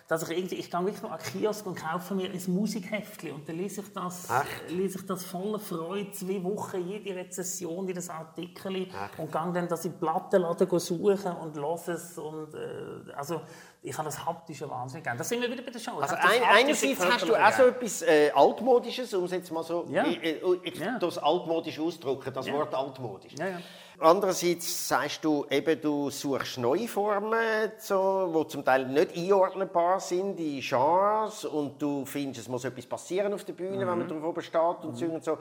[0.07, 3.33] dass ich irgendwie, ich gehe wirklich noch an den Kiosk und kaufe mir ein Musikheftchen
[3.33, 4.70] und dann lese ich das, Echt?
[4.70, 8.87] lese ich das voller Freude, zwei Wochen, jede Rezession, jedes Artikel
[9.18, 13.41] und gehe dann das in Plattenladen suchen und lasse es und äh, also
[13.83, 15.18] ich habe das haptische wahnsinnig gerne.
[15.18, 15.97] Da sind wir wieder bei der Show.
[15.97, 19.64] Ich Also ein, einerseits hast du auch so etwas äh, Altmodisches, um es jetzt mal
[19.64, 20.07] so Ja.
[20.07, 21.01] ich, äh, ich, Ja.
[21.01, 22.53] das altmodisch ausdrücken, das Ja.
[22.55, 23.33] Wort altmodisch.
[23.37, 23.59] Ja.
[24.01, 30.38] Andererseits sagst du, eben, du suchst neue Formen, so, die zum Teil nicht einordnbar sind
[30.40, 33.99] in Genres und du findest, es muss etwas passieren auf der Bühne, wenn Mhm.
[33.99, 35.38] man drauf oben steht und so und so.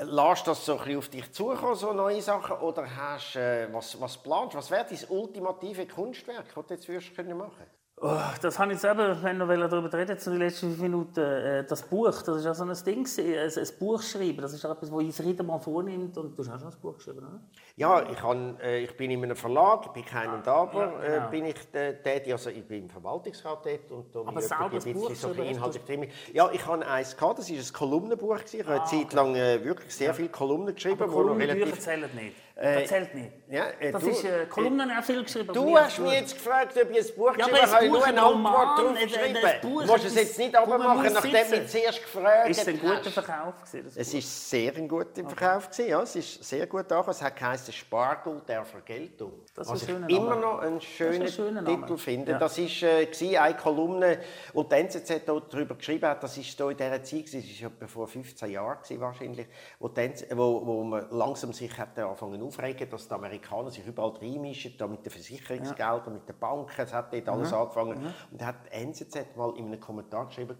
[0.00, 4.00] Lässt das so ein bisschen auf dich zukommen, so neue Sachen, oder hast, äh, was,
[4.00, 7.64] was planst Was wäre dein ultimative Kunstwerk, das du jetzt würdest können machen
[8.02, 11.20] Oh, das habe ich jetzt eben, wenn wir darüber reden, zu den letzten fünf Minuten,
[11.20, 14.72] äh, das Buch, das ist ja so ein Ding, ein, Buch schreiben, das ist ja
[14.72, 17.40] etwas, wo ich jeder mal vornimmt und du hast auch schon ein Buch geschrieben, oder?
[17.76, 21.26] Ja, ich, han, äh, ich bin in einem Verlag, bei Kein und Aber Ja, genau.
[21.26, 24.48] äh, bin ich tätig, also ich bin im Verwaltungsrat dort und da Aber bin ich
[24.48, 26.10] selber ein das Buch so inhaltlich.
[26.32, 28.38] Ja, ich habe eins gehabt, das war ein Kolumnenbuch.
[28.50, 31.80] Ich habe eine Zeit lang wirklich sehr viele Kolumnen geschrieben, Aber Kolumnenbücher relativ...
[31.80, 32.34] zählen nicht.
[32.56, 33.30] Das zählt nicht.
[33.50, 35.52] Ja, äh, das du- ist, äh, Kolumnen auch viel geschrieben.
[35.52, 37.70] Du hast mich jetzt gefragt, ob ich ein Buch Ja, geschrieben ein habe.
[37.70, 39.38] Ich habe nur eine ein Antwort ein- ein geschrieben.
[39.62, 43.10] Du musst es jetzt nicht abmachen, nachdem es zuerst gefragt Ist es ein guter.
[43.10, 46.00] Verkauf gewesen, Es ist sehr ein guter Verkauf gewesen, ja.
[46.02, 47.10] Es ist sehr gut angekommen.
[47.10, 49.32] Es hat geheißen Spargel der Vergeltung.
[49.54, 50.40] Das ist ein ich schöner immer Name.
[50.40, 51.80] noch einen schönen, schöner Name.
[51.80, 52.32] Titel finde.
[52.32, 52.38] Ja.
[52.38, 54.20] Das ist äh, eine Kolumne,
[54.52, 56.22] wo die NZZ dort darüber geschrieben hat.
[56.22, 59.48] Das ist da in dieser Zeit, das ist etwa vor 15 Jahren wahrscheinlich,
[59.80, 63.39] wo, die NZ wo, wo man langsam sich hat anfangen aufregen, dass die Amerikaner
[63.70, 66.10] sich überall reinmischen, da mit den Versicherungsgeldern, ja.
[66.12, 67.56] mit den Banken, es hat dort alles mhm.
[67.56, 68.00] angefangen.
[68.00, 68.14] Mhm.
[68.32, 70.56] Und da hat NZZ mal in einem Kommentar geschrieben,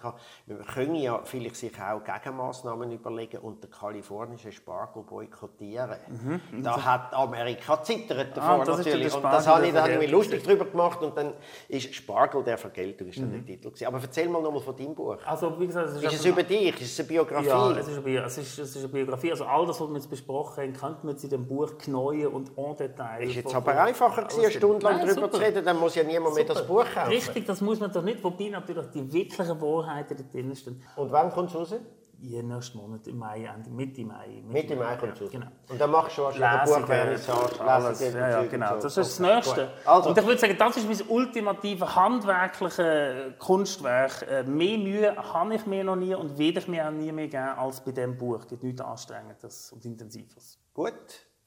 [0.46, 5.96] wir können ja vielleicht sich auch Gegenmaßnahmen überlegen und den kalifornischen Spargel boykottieren.
[6.08, 6.62] Mhm.
[6.62, 9.14] Da hat Amerika zittert davor ah, natürlich.
[9.14, 11.34] Und das habe ich, da habe ich mich lustig darüber gemacht und dann
[11.68, 13.32] ist Spargel der Vergeltung ist dann mhm.
[13.32, 13.86] der Titel gewesen.
[13.86, 15.18] Aber erzähl mal nochmal von deinem Buch.
[15.24, 16.80] Also, wie gesagt, es ist, ist es über dich?
[16.80, 17.46] Ist es eine Biografie?
[17.46, 19.30] Ja, es ist eine, es ist, es ist eine Biografie.
[19.30, 22.28] Also all das, was wir jetzt besprochen haben, könnte man jetzt in dem Buch knäuen
[22.28, 23.22] und Detail.
[23.22, 26.34] Ist jetzt aber einfacher gewesen, eine Stunde lang darüber zu reden, dann muss ja niemand
[26.34, 26.46] super.
[26.46, 27.08] mehr das Buch kaufen.
[27.08, 28.22] Richtig, das muss man doch nicht.
[28.22, 30.82] Wobei natürlich die wirklichen Wahrheiten drin stehen.
[30.96, 31.74] Und wann kommt es raus?
[32.22, 34.42] Ja, nächsten Monat, im Mai, Ende, Mitte Mai.
[34.46, 35.46] Mitte, Mai kommt es Genau.
[35.68, 38.00] Und dann machst du schon eine Buchvernissage, alles.
[38.12, 38.74] Ja, ja, genau.
[38.74, 39.70] Das ist das Nächste.
[39.86, 40.10] Also.
[40.10, 44.26] Und ich würde sagen, das ist mein ultimatives handwerkliches Kunstwerk.
[44.28, 47.28] Äh, mehr Mühe habe ich mir noch nie und werde ich mir auch nie mehr
[47.28, 48.40] geben als bei diesem Buch.
[48.40, 50.58] Es gibt nichts Anstrengendes und Intensives.
[50.74, 50.92] Gut,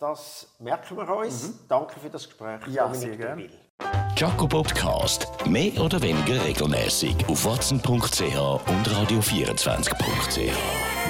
[0.04, 1.44] das merken wir uns.
[1.44, 1.60] Mhm.
[1.70, 2.60] Danke für das Gespräch.
[2.68, 3.50] Ja, Dominik sehr gerne.
[4.18, 5.28] Jaco Podcast.
[5.46, 11.03] Mehr oder weniger regelmäßig auf watson.ch und radio24.ch.